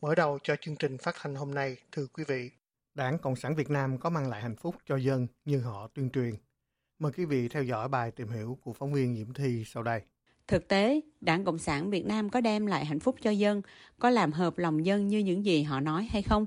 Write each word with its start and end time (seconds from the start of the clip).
Mở 0.00 0.14
đầu 0.14 0.38
cho 0.42 0.56
chương 0.60 0.76
trình 0.76 0.98
phát 0.98 1.14
thanh 1.20 1.34
hôm 1.34 1.54
nay, 1.54 1.76
thưa 1.92 2.06
quý 2.06 2.24
vị, 2.28 2.50
Đảng 2.94 3.18
Cộng 3.18 3.36
sản 3.36 3.54
Việt 3.54 3.70
Nam 3.70 3.98
có 3.98 4.10
mang 4.10 4.28
lại 4.28 4.42
hạnh 4.42 4.56
phúc 4.56 4.74
cho 4.86 4.96
dân 4.96 5.26
như 5.44 5.60
họ 5.60 5.88
tuyên 5.94 6.10
truyền. 6.10 6.34
Mời 6.98 7.12
quý 7.12 7.24
vị 7.24 7.48
theo 7.48 7.62
dõi 7.62 7.88
bài 7.88 8.10
tìm 8.10 8.28
hiểu 8.28 8.58
của 8.62 8.72
phóng 8.72 8.92
viên 8.92 9.16
Diễm 9.16 9.34
Thi 9.34 9.64
sau 9.66 9.82
đây. 9.82 10.00
Thực 10.48 10.68
tế, 10.68 11.00
Đảng 11.20 11.44
Cộng 11.44 11.58
sản 11.58 11.90
Việt 11.90 12.06
Nam 12.06 12.30
có 12.30 12.40
đem 12.40 12.66
lại 12.66 12.84
hạnh 12.84 13.00
phúc 13.00 13.16
cho 13.22 13.30
dân, 13.30 13.62
có 13.98 14.10
làm 14.10 14.32
hợp 14.32 14.58
lòng 14.58 14.86
dân 14.86 15.08
như 15.08 15.18
những 15.18 15.44
gì 15.44 15.62
họ 15.62 15.80
nói 15.80 16.08
hay 16.10 16.22
không? 16.22 16.46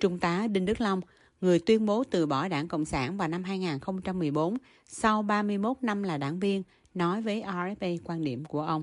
Trung 0.00 0.18
tá 0.18 0.46
Đinh 0.50 0.64
Đức 0.64 0.80
Long, 0.80 1.00
người 1.40 1.58
tuyên 1.58 1.86
bố 1.86 2.04
từ 2.04 2.26
bỏ 2.26 2.48
Đảng 2.48 2.68
Cộng 2.68 2.84
sản 2.84 3.16
vào 3.16 3.28
năm 3.28 3.44
2014, 3.44 4.56
sau 4.86 5.22
31 5.22 5.76
năm 5.82 6.02
là 6.02 6.18
đảng 6.18 6.40
viên, 6.40 6.62
nói 6.94 7.22
với 7.22 7.42
RFA 7.42 7.98
quan 8.04 8.24
điểm 8.24 8.44
của 8.44 8.62
ông. 8.62 8.82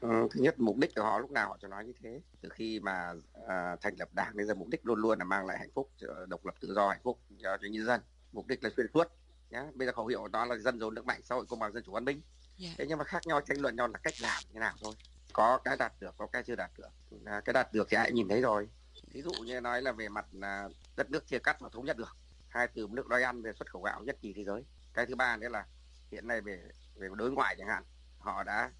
Ừ, 0.00 0.28
thứ 0.30 0.40
nhất 0.40 0.60
mục 0.60 0.76
đích 0.76 0.94
của 0.94 1.02
họ 1.02 1.18
lúc 1.18 1.30
nào 1.30 1.48
họ 1.48 1.58
cho 1.60 1.68
nói 1.68 1.84
như 1.84 1.92
thế. 2.02 2.20
Từ 2.40 2.48
khi 2.48 2.80
mà 2.80 3.12
à, 3.48 3.76
thành 3.82 3.94
lập 3.98 4.08
đảng 4.12 4.36
đến 4.36 4.46
giờ 4.46 4.54
mục 4.54 4.68
đích 4.68 4.86
luôn 4.86 4.98
luôn 4.98 5.18
là 5.18 5.24
mang 5.24 5.46
lại 5.46 5.58
hạnh 5.58 5.70
phúc 5.74 5.90
độc 6.28 6.46
lập 6.46 6.54
tự 6.60 6.74
do 6.74 6.88
hạnh 6.88 7.00
phúc 7.02 7.20
cho, 7.42 7.56
cho 7.62 7.68
nhân 7.68 7.86
dân. 7.86 8.00
Mục 8.32 8.46
đích 8.46 8.64
là 8.64 8.70
xuyên 8.76 8.86
suốt 8.94 9.08
nhá. 9.50 9.64
Bây 9.74 9.86
giờ 9.86 9.92
khẩu 9.92 10.06
hiệu 10.06 10.20
của 10.20 10.28
nó 10.28 10.44
là 10.44 10.56
dân 10.56 10.80
giàu 10.80 10.90
nước 10.90 11.06
mạnh 11.06 11.20
xã 11.22 11.34
hội 11.34 11.44
công 11.48 11.58
bằng 11.58 11.72
dân 11.72 11.82
chủ 11.86 11.92
văn 11.92 12.04
minh. 12.04 12.20
Yeah. 12.58 12.70
Dạ. 12.70 12.74
thế 12.78 12.86
nhưng 12.88 12.98
mà 12.98 13.04
khác 13.04 13.22
nhau 13.26 13.40
tranh 13.40 13.60
luận 13.60 13.76
nhau 13.76 13.88
là 13.88 13.98
cách 13.98 14.14
làm 14.20 14.42
như 14.52 14.60
nào 14.60 14.74
thôi. 14.82 14.94
Có 15.32 15.58
cái 15.64 15.76
đạt 15.76 15.92
được 16.00 16.14
có 16.16 16.26
cái 16.26 16.42
chưa 16.42 16.56
đạt 16.56 16.70
được. 16.78 16.88
À, 17.24 17.40
cái 17.44 17.52
đạt 17.52 17.72
được 17.72 17.86
thì 17.90 17.96
ai 17.96 18.12
nhìn 18.12 18.28
thấy 18.28 18.40
rồi. 18.40 18.68
Ví 19.12 19.22
dụ 19.22 19.30
như 19.30 19.60
nói 19.60 19.82
là 19.82 19.92
về 19.92 20.08
mặt 20.08 20.26
là 20.32 20.68
đất 20.96 21.10
nước 21.10 21.26
chia 21.26 21.38
cắt 21.38 21.62
mà 21.62 21.68
thống 21.68 21.84
nhất 21.84 21.96
được. 21.96 22.16
Hai 22.48 22.68
từ 22.68 22.88
nước 22.90 23.08
đói 23.08 23.22
ăn 23.22 23.42
về 23.42 23.52
xuất 23.52 23.70
khẩu 23.70 23.82
gạo 23.82 24.02
nhất 24.04 24.16
kỳ 24.20 24.32
thế 24.32 24.44
giới. 24.44 24.64
Cái 24.94 25.06
thứ 25.06 25.14
ba 25.14 25.36
nữa 25.36 25.48
là 25.48 25.66
hiện 26.10 26.26
nay 26.26 26.40
về 26.40 26.62
về 26.94 27.08
đối 27.14 27.30
ngoại 27.30 27.56
chẳng 27.58 27.68
hạn 27.68 27.84
họ 28.18 28.42
đã 28.42 28.70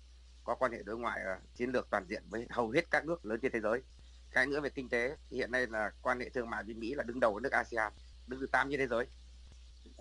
có 0.44 0.54
quan 0.54 0.72
hệ 0.72 0.82
đối 0.82 0.98
ngoại 0.98 1.20
ờ, 1.24 1.38
chiến 1.54 1.70
lược 1.70 1.90
toàn 1.90 2.06
diện 2.08 2.22
với 2.28 2.46
hầu 2.50 2.70
hết 2.70 2.90
các 2.90 3.04
nước 3.04 3.26
lớn 3.26 3.40
trên 3.42 3.52
thế 3.52 3.60
giới. 3.60 3.82
Cái 4.30 4.46
nữa 4.46 4.60
về 4.60 4.70
kinh 4.70 4.88
tế 4.88 5.16
thì 5.28 5.36
hiện 5.36 5.50
nay 5.50 5.66
là 5.66 5.90
quan 6.02 6.20
hệ 6.20 6.28
thương 6.28 6.50
mại 6.50 6.64
với 6.64 6.74
mỹ 6.74 6.94
là 6.94 7.02
đứng 7.02 7.20
đầu 7.20 7.40
nước 7.40 7.52
asean 7.52 7.92
đứng 8.26 8.40
thứ 8.40 8.46
tám 8.46 8.70
trên 8.70 8.80
thế 8.80 8.86
giới. 8.86 9.06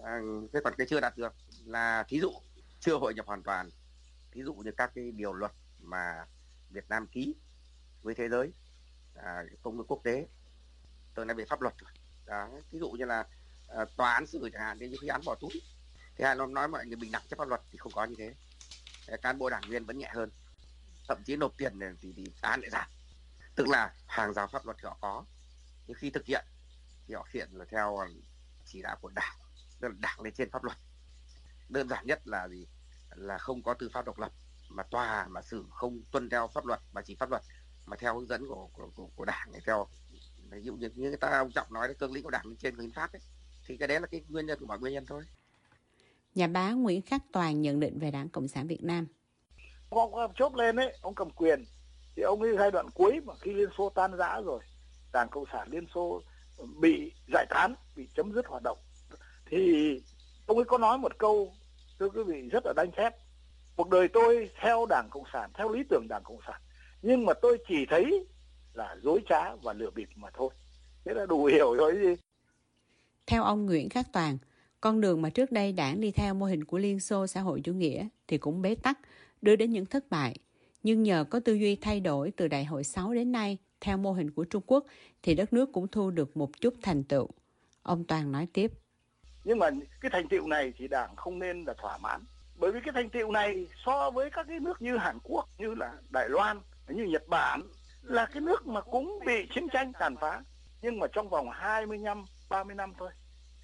À, 0.03 0.19
thế 0.53 0.59
còn 0.63 0.73
cái 0.77 0.87
chưa 0.89 0.99
đạt 0.99 1.17
được 1.17 1.33
là 1.65 2.03
thí 2.07 2.19
dụ 2.19 2.31
chưa 2.79 2.97
hội 2.97 3.13
nhập 3.13 3.25
hoàn 3.25 3.43
toàn 3.43 3.69
thí 4.31 4.43
dụ 4.43 4.53
như 4.53 4.71
các 4.71 4.91
cái 4.95 5.11
điều 5.11 5.33
luật 5.33 5.51
mà 5.79 6.25
Việt 6.69 6.89
Nam 6.89 7.07
ký 7.07 7.35
với 8.01 8.15
thế 8.15 8.29
giới 8.29 8.51
à, 9.15 9.43
công 9.61 9.77
ước 9.77 9.83
quốc 9.87 10.01
tế 10.03 10.27
tôi 11.15 11.25
nói 11.25 11.35
về 11.35 11.45
pháp 11.45 11.61
luật. 11.61 11.73
Đó 12.25 12.49
ví 12.71 12.79
dụ 12.79 12.91
như 12.91 13.05
là 13.05 13.25
à, 13.67 13.85
tòa 13.97 14.13
án 14.13 14.27
xử 14.27 14.49
chẳng 14.53 14.61
hạn 14.61 14.77
như 14.77 14.95
khi 15.01 15.07
án 15.07 15.21
bỏ 15.25 15.35
túi 15.35 15.61
thì 16.15 16.25
hai 16.25 16.35
nói 16.35 16.67
mọi 16.67 16.85
người 16.85 16.95
bình 16.95 17.11
đẳng 17.11 17.21
trước 17.29 17.35
pháp 17.37 17.47
luật 17.47 17.61
thì 17.71 17.77
không 17.77 17.91
có 17.91 18.05
như 18.05 18.15
thế 18.17 18.33
cán 19.17 19.37
bộ 19.37 19.49
đảng 19.49 19.63
viên 19.69 19.85
vẫn 19.85 19.97
nhẹ 19.97 20.09
hơn. 20.13 20.29
Thậm 21.07 21.23
chí 21.25 21.35
nộp 21.35 21.57
tiền 21.57 21.79
thì, 22.01 22.13
thì 22.15 22.23
án 22.41 22.61
lại 22.61 22.69
giảm. 22.69 22.89
Tức 23.55 23.67
là 23.67 23.93
hàng 24.07 24.33
rào 24.33 24.47
pháp 24.47 24.65
luật 24.65 24.77
thì 24.77 24.83
họ 24.85 24.97
có. 25.01 25.25
Nhưng 25.87 25.97
khi 25.97 26.09
thực 26.09 26.25
hiện 26.25 26.45
thì 27.07 27.13
họ 27.13 27.27
hiện 27.33 27.49
là 27.51 27.65
theo 27.71 27.97
chỉ 28.65 28.81
đạo 28.81 28.97
của 29.01 29.09
đảng. 29.09 29.35
Tức 29.79 29.87
là 29.87 29.93
đảng 29.99 30.21
lên 30.21 30.33
trên 30.33 30.51
pháp 30.51 30.63
luật. 30.63 30.77
Đơn 31.69 31.89
giản 31.89 32.07
nhất 32.07 32.27
là 32.27 32.47
gì? 32.47 32.67
Là 33.15 33.37
không 33.37 33.63
có 33.63 33.73
tư 33.73 33.89
pháp 33.93 34.05
độc 34.05 34.19
lập. 34.19 34.31
Mà 34.69 34.83
tòa 34.83 35.27
mà 35.27 35.41
xử 35.41 35.65
không 35.69 36.01
tuân 36.11 36.29
theo 36.29 36.47
pháp 36.47 36.65
luật 36.65 36.79
mà 36.93 37.01
chỉ 37.01 37.15
pháp 37.15 37.29
luật 37.29 37.41
mà 37.85 37.97
theo 37.99 38.15
hướng 38.15 38.27
dẫn 38.27 38.47
của 38.47 38.69
của, 38.73 38.91
của, 38.95 39.09
của 39.15 39.25
đảng 39.25 39.51
này 39.51 39.61
theo. 39.65 39.87
Ví 40.51 40.61
dụ 40.61 40.75
như 40.75 40.89
như 40.95 41.07
người 41.07 41.17
ta 41.17 41.37
ông 41.37 41.51
trọng 41.51 41.73
nói 41.73 41.87
là 41.87 41.93
cương 41.93 42.11
lĩnh 42.11 42.23
của 42.23 42.29
đảng 42.29 42.47
lên 42.47 42.57
trên 42.57 42.79
hiến 42.79 42.91
pháp 42.91 43.11
ấy 43.11 43.21
thì 43.65 43.77
cái 43.77 43.87
đấy 43.87 43.99
là 43.99 44.07
cái 44.07 44.23
nguyên 44.29 44.45
nhân 44.45 44.59
của 44.59 44.65
mọi 44.65 44.79
nguyên 44.79 44.93
nhân 44.93 45.05
thôi. 45.05 45.23
Nhà 46.35 46.47
báo 46.47 46.77
Nguyễn 46.77 47.01
Khắc 47.01 47.21
Toàn 47.31 47.61
nhận 47.61 47.79
định 47.79 47.99
về 47.99 48.11
Đảng 48.11 48.29
Cộng 48.29 48.47
sản 48.47 48.67
Việt 48.67 48.83
Nam. 48.83 49.07
Ông, 49.89 50.15
ông 50.15 50.31
chốt 50.35 50.55
lên 50.55 50.75
ấy, 50.75 50.97
ông 51.01 51.15
cầm 51.15 51.29
quyền. 51.29 51.65
Thì 52.15 52.23
ông 52.23 52.41
ấy 52.41 52.57
giai 52.57 52.71
đoạn 52.71 52.89
cuối 52.89 53.19
mà 53.25 53.33
khi 53.41 53.53
Liên 53.53 53.69
Xô 53.77 53.89
tan 53.89 54.17
rã 54.17 54.41
rồi, 54.45 54.63
Đảng 55.13 55.29
Cộng 55.29 55.45
sản 55.51 55.67
Liên 55.71 55.85
Xô 55.95 56.21
bị 56.81 57.11
giải 57.33 57.45
tán, 57.49 57.75
bị 57.95 58.07
chấm 58.15 58.33
dứt 58.33 58.47
hoạt 58.47 58.63
động. 58.63 58.77
Thì 59.45 60.01
ông 60.45 60.57
ấy 60.57 60.65
có 60.65 60.77
nói 60.77 60.97
một 60.97 61.17
câu 61.17 61.53
thưa 61.99 62.09
quý 62.09 62.23
vị 62.23 62.49
rất 62.51 62.65
là 62.65 62.73
đánh 62.75 62.91
thép. 62.97 63.15
Cuộc 63.75 63.89
đời 63.89 64.07
tôi 64.07 64.49
theo 64.61 64.85
đảng 64.85 65.07
cộng 65.11 65.23
sản 65.33 65.51
theo 65.53 65.69
lý 65.69 65.83
tưởng 65.89 66.07
đảng 66.09 66.23
cộng 66.23 66.39
sản. 66.47 66.61
Nhưng 67.01 67.25
mà 67.25 67.33
tôi 67.33 67.57
chỉ 67.67 67.85
thấy 67.89 68.27
là 68.73 68.95
dối 69.03 69.21
trá 69.29 69.55
và 69.55 69.73
lừa 69.73 69.89
bịp 69.89 70.09
mà 70.15 70.29
thôi. 70.33 70.49
Thế 71.05 71.13
là 71.13 71.25
đủ 71.25 71.45
hiểu 71.45 71.73
rồi 71.73 71.95
gì 72.01 72.15
theo 73.29 73.43
ông 73.43 73.65
Nguyễn 73.65 73.89
Khắc 73.89 74.05
Toàn 74.13 74.37
con 74.81 75.01
đường 75.01 75.21
mà 75.21 75.29
trước 75.29 75.51
đây 75.51 75.71
đảng 75.71 76.01
đi 76.01 76.11
theo 76.11 76.33
mô 76.33 76.45
hình 76.45 76.63
của 76.63 76.77
Liên 76.77 76.99
Xô 76.99 77.27
xã 77.27 77.41
hội 77.41 77.61
chủ 77.63 77.73
nghĩa 77.73 78.07
thì 78.27 78.37
cũng 78.37 78.61
bế 78.61 78.75
tắc, 78.75 78.99
đưa 79.41 79.55
đến 79.55 79.71
những 79.71 79.85
thất 79.85 80.09
bại. 80.09 80.35
Nhưng 80.83 81.03
nhờ 81.03 81.25
có 81.29 81.39
tư 81.39 81.53
duy 81.53 81.75
thay 81.75 81.99
đổi 81.99 82.31
từ 82.31 82.47
đại 82.47 82.65
hội 82.65 82.83
6 82.83 83.13
đến 83.13 83.31
nay 83.31 83.57
theo 83.81 83.97
mô 83.97 84.13
hình 84.13 84.31
của 84.31 84.43
Trung 84.43 84.63
Quốc 84.65 84.85
thì 85.23 85.35
đất 85.35 85.53
nước 85.53 85.69
cũng 85.73 85.87
thu 85.87 86.11
được 86.11 86.37
một 86.37 86.61
chút 86.61 86.73
thành 86.81 87.03
tựu. 87.03 87.27
Ông 87.83 88.03
Toàn 88.03 88.31
nói 88.31 88.47
tiếp. 88.53 88.71
Nhưng 89.43 89.59
mà 89.59 89.69
cái 90.01 90.11
thành 90.13 90.27
tựu 90.27 90.47
này 90.47 90.73
thì 90.77 90.87
đảng 90.87 91.15
không 91.15 91.39
nên 91.39 91.63
là 91.63 91.73
thỏa 91.81 91.97
mãn. 91.97 92.21
Bởi 92.59 92.71
vì 92.71 92.79
cái 92.85 92.93
thành 92.93 93.09
tựu 93.09 93.31
này 93.31 93.67
so 93.85 94.11
với 94.11 94.29
các 94.29 94.45
cái 94.49 94.59
nước 94.59 94.81
như 94.81 94.97
Hàn 94.97 95.17
Quốc, 95.23 95.49
như 95.57 95.73
là 95.73 95.93
Đài 96.09 96.29
Loan, 96.29 96.59
như 96.89 97.03
Nhật 97.03 97.27
Bản 97.27 97.61
là 98.03 98.25
cái 98.25 98.41
nước 98.41 98.67
mà 98.67 98.81
cũng 98.81 99.19
bị 99.25 99.47
chiến 99.55 99.67
tranh 99.73 99.91
tàn 99.99 100.15
phá. 100.21 100.41
Nhưng 100.81 100.99
mà 100.99 101.07
trong 101.13 101.29
vòng 101.29 101.49
25, 101.51 102.23
30 102.49 102.75
năm 102.75 102.93
thôi 102.99 103.09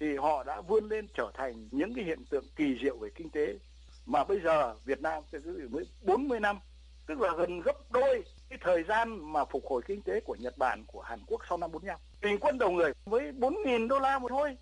thì 0.00 0.16
họ 0.16 0.44
đã 0.44 0.60
vươn 0.60 0.88
lên 0.88 1.06
trở 1.14 1.30
thành 1.34 1.68
những 1.70 1.94
cái 1.94 2.04
hiện 2.04 2.24
tượng 2.30 2.44
kỳ 2.56 2.78
diệu 2.82 2.98
về 2.98 3.10
kinh 3.14 3.30
tế. 3.30 3.58
Mà 4.06 4.24
bây 4.24 4.40
giờ 4.40 4.74
Việt 4.84 5.00
Nam 5.00 5.22
mới 5.70 5.84
40 6.02 6.40
năm, 6.40 6.58
tức 7.06 7.20
là 7.20 7.32
gần 7.36 7.60
gấp 7.60 7.92
đôi 7.92 8.24
cái 8.48 8.58
thời 8.62 8.82
gian 8.82 9.32
mà 9.32 9.44
phục 9.44 9.64
hồi 9.66 9.82
kinh 9.86 10.02
tế 10.02 10.20
của 10.20 10.34
Nhật 10.34 10.58
Bản, 10.58 10.84
của 10.86 11.00
Hàn 11.00 11.20
Quốc 11.26 11.42
sau 11.48 11.58
năm 11.58 11.72
45 11.72 11.98
bình 12.22 12.38
quân 12.40 12.58
đầu 12.58 12.70
người 12.70 12.92
với 13.04 13.32
4.000 13.32 13.88
đô 13.88 13.98
la 13.98 14.18
một 14.18 14.28
thôi. 14.28 14.56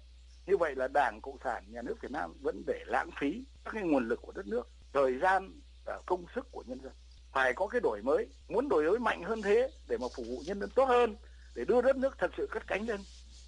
Như 0.46 0.56
vậy 0.56 0.74
là 0.74 0.88
Đảng 0.88 1.20
Cộng 1.20 1.38
sản 1.44 1.64
nhà 1.68 1.82
nước 1.82 1.94
Việt 2.00 2.10
Nam 2.10 2.34
vẫn 2.40 2.62
để 2.66 2.80
lãng 2.86 3.10
phí 3.20 3.44
các 3.64 3.70
cái 3.74 3.82
nguồn 3.82 4.08
lực 4.08 4.22
của 4.22 4.32
đất 4.32 4.46
nước, 4.46 4.68
thời 4.92 5.18
gian 5.18 5.60
và 5.84 6.00
công 6.06 6.24
sức 6.34 6.46
của 6.52 6.64
nhân 6.66 6.80
dân. 6.82 6.92
Phải 7.32 7.52
có 7.52 7.66
cái 7.66 7.80
đổi 7.80 8.02
mới, 8.02 8.28
muốn 8.48 8.68
đổi 8.68 8.90
mới 8.90 8.98
mạnh 8.98 9.22
hơn 9.22 9.42
thế 9.42 9.70
để 9.88 9.96
mà 9.98 10.06
phục 10.16 10.26
vụ 10.26 10.42
nhân 10.46 10.60
dân 10.60 10.70
tốt 10.74 10.84
hơn, 10.84 11.16
để 11.54 11.64
đưa 11.64 11.82
đất 11.82 11.96
nước 11.96 12.18
thật 12.18 12.30
sự 12.36 12.46
cất 12.50 12.66
cánh 12.66 12.86
lên 12.86 13.00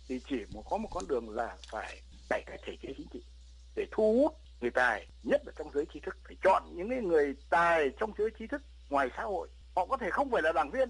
thì 0.08 0.20
chỉ 0.28 0.36
một 0.52 0.62
có 0.70 0.76
một 0.76 0.88
con 0.90 1.04
đường 1.08 1.30
là 1.30 1.56
phải 1.70 2.00
cải 2.28 2.42
cách 2.46 2.60
thể 2.66 2.76
chế 2.82 2.94
chính 2.96 3.06
trị 3.12 3.22
để 3.74 3.86
thu 3.90 4.18
hút 4.22 4.32
người 4.60 4.70
tài 4.70 5.08
nhất 5.22 5.42
là 5.46 5.52
trong 5.58 5.70
giới 5.74 5.84
trí 5.94 6.00
thức 6.00 6.16
phải 6.24 6.36
chọn 6.44 6.62
những 6.76 6.90
cái 6.90 7.00
người 7.00 7.36
tài 7.50 7.90
trong 8.00 8.12
giới 8.18 8.30
trí 8.38 8.46
thức 8.46 8.62
ngoài 8.90 9.08
xã 9.16 9.22
hội 9.22 9.48
họ 9.76 9.86
có 9.86 9.96
thể 9.96 10.10
không 10.10 10.30
phải 10.30 10.42
là 10.42 10.52
đảng 10.52 10.70
viên 10.70 10.88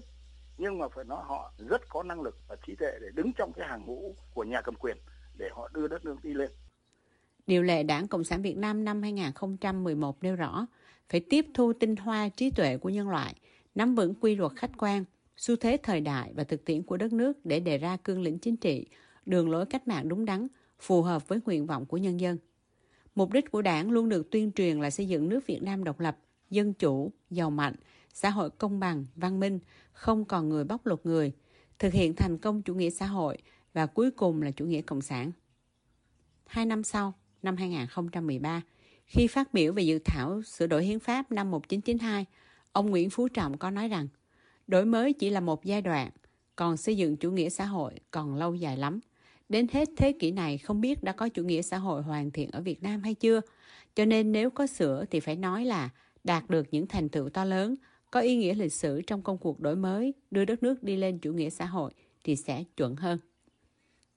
nhưng 0.57 0.79
mà 0.79 0.87
phải 0.95 1.05
nói 1.05 1.23
họ 1.25 1.53
rất 1.69 1.89
có 1.89 2.03
năng 2.03 2.21
lực 2.21 2.37
và 2.47 2.55
trí 2.67 2.75
tuệ 2.75 2.91
để 3.01 3.07
đứng 3.13 3.31
trong 3.33 3.53
cái 3.53 3.67
hàng 3.67 3.85
ngũ 3.85 4.15
của 4.33 4.43
nhà 4.43 4.61
cầm 4.61 4.75
quyền 4.75 4.97
để 5.37 5.49
họ 5.51 5.69
đưa 5.73 5.87
đất 5.87 6.05
nước 6.05 6.15
đi 6.23 6.33
lên. 6.33 6.49
Điều 7.47 7.63
lệ 7.63 7.83
Đảng 7.83 8.07
Cộng 8.07 8.23
sản 8.23 8.41
Việt 8.41 8.57
Nam 8.57 8.85
năm 8.85 9.01
2011 9.01 10.23
nêu 10.23 10.35
rõ 10.35 10.65
phải 11.09 11.19
tiếp 11.29 11.45
thu 11.53 11.73
tinh 11.73 11.95
hoa 11.95 12.29
trí 12.29 12.51
tuệ 12.51 12.77
của 12.77 12.89
nhân 12.89 13.09
loại, 13.09 13.35
nắm 13.75 13.95
vững 13.95 14.13
quy 14.21 14.35
luật 14.35 14.51
khách 14.55 14.71
quan, 14.77 15.05
xu 15.37 15.55
thế 15.55 15.77
thời 15.83 16.01
đại 16.01 16.33
và 16.35 16.43
thực 16.43 16.65
tiễn 16.65 16.83
của 16.83 16.97
đất 16.97 17.13
nước 17.13 17.45
để 17.45 17.59
đề 17.59 17.77
ra 17.77 17.97
cương 18.03 18.21
lĩnh 18.21 18.39
chính 18.39 18.57
trị, 18.57 18.87
đường 19.27 19.49
lối 19.49 19.65
cách 19.65 19.87
mạng 19.87 20.09
đúng 20.09 20.25
đắn, 20.25 20.47
phù 20.79 21.01
hợp 21.01 21.27
với 21.27 21.39
nguyện 21.45 21.65
vọng 21.65 21.85
của 21.85 21.97
nhân 21.97 22.19
dân. 22.19 22.37
Mục 23.15 23.31
đích 23.33 23.51
của 23.51 23.61
đảng 23.61 23.91
luôn 23.91 24.09
được 24.09 24.31
tuyên 24.31 24.51
truyền 24.51 24.79
là 24.79 24.89
xây 24.89 25.07
dựng 25.07 25.29
nước 25.29 25.47
Việt 25.47 25.63
Nam 25.63 25.83
độc 25.83 25.99
lập, 25.99 26.17
dân 26.49 26.73
chủ, 26.73 27.11
giàu 27.29 27.49
mạnh, 27.49 27.75
xã 28.13 28.29
hội 28.29 28.49
công 28.49 28.79
bằng, 28.79 29.05
văn 29.15 29.39
minh, 29.39 29.59
không 29.91 30.25
còn 30.25 30.49
người 30.49 30.63
bóc 30.63 30.85
lột 30.85 31.05
người, 31.05 31.31
thực 31.79 31.93
hiện 31.93 32.15
thành 32.15 32.37
công 32.37 32.61
chủ 32.61 32.75
nghĩa 32.75 32.89
xã 32.89 33.05
hội 33.05 33.37
và 33.73 33.85
cuối 33.85 34.11
cùng 34.11 34.41
là 34.41 34.51
chủ 34.51 34.65
nghĩa 34.65 34.81
cộng 34.81 35.01
sản. 35.01 35.31
Hai 36.45 36.65
năm 36.65 36.83
sau, 36.83 37.13
năm 37.41 37.57
2013, 37.57 38.61
khi 39.05 39.27
phát 39.27 39.53
biểu 39.53 39.73
về 39.73 39.83
dự 39.83 39.99
thảo 40.05 40.41
sửa 40.41 40.67
đổi 40.67 40.85
hiến 40.85 40.99
pháp 40.99 41.31
năm 41.31 41.51
1992, 41.51 42.25
ông 42.71 42.89
Nguyễn 42.89 43.09
Phú 43.09 43.27
Trọng 43.27 43.57
có 43.57 43.71
nói 43.71 43.87
rằng 43.87 44.07
đổi 44.67 44.85
mới 44.85 45.13
chỉ 45.13 45.29
là 45.29 45.39
một 45.39 45.63
giai 45.63 45.81
đoạn, 45.81 46.11
còn 46.55 46.77
xây 46.77 46.97
dựng 46.97 47.17
chủ 47.17 47.31
nghĩa 47.31 47.49
xã 47.49 47.65
hội 47.65 47.93
còn 48.11 48.35
lâu 48.35 48.55
dài 48.55 48.77
lắm. 48.77 48.99
Đến 49.49 49.67
hết 49.71 49.89
thế 49.97 50.11
kỷ 50.11 50.31
này 50.31 50.57
không 50.57 50.81
biết 50.81 51.03
đã 51.03 51.11
có 51.11 51.29
chủ 51.29 51.43
nghĩa 51.43 51.61
xã 51.61 51.77
hội 51.77 52.01
hoàn 52.01 52.31
thiện 52.31 52.51
ở 52.51 52.61
Việt 52.61 52.83
Nam 52.83 53.03
hay 53.03 53.13
chưa. 53.13 53.41
Cho 53.95 54.05
nên 54.05 54.31
nếu 54.31 54.49
có 54.49 54.67
sửa 54.67 55.05
thì 55.11 55.19
phải 55.19 55.35
nói 55.35 55.65
là 55.65 55.89
đạt 56.23 56.49
được 56.49 56.67
những 56.71 56.87
thành 56.87 57.09
tựu 57.09 57.29
to 57.29 57.45
lớn, 57.45 57.75
có 58.11 58.19
ý 58.19 58.35
nghĩa 58.35 58.53
lịch 58.53 58.73
sử 58.73 59.01
trong 59.01 59.21
công 59.21 59.37
cuộc 59.37 59.59
đổi 59.59 59.75
mới, 59.75 60.13
đưa 60.31 60.45
đất 60.45 60.63
nước 60.63 60.83
đi 60.83 60.97
lên 60.97 61.19
chủ 61.19 61.33
nghĩa 61.33 61.49
xã 61.49 61.65
hội 61.65 61.93
thì 62.23 62.35
sẽ 62.35 62.63
chuẩn 62.77 62.95
hơn. 62.95 63.19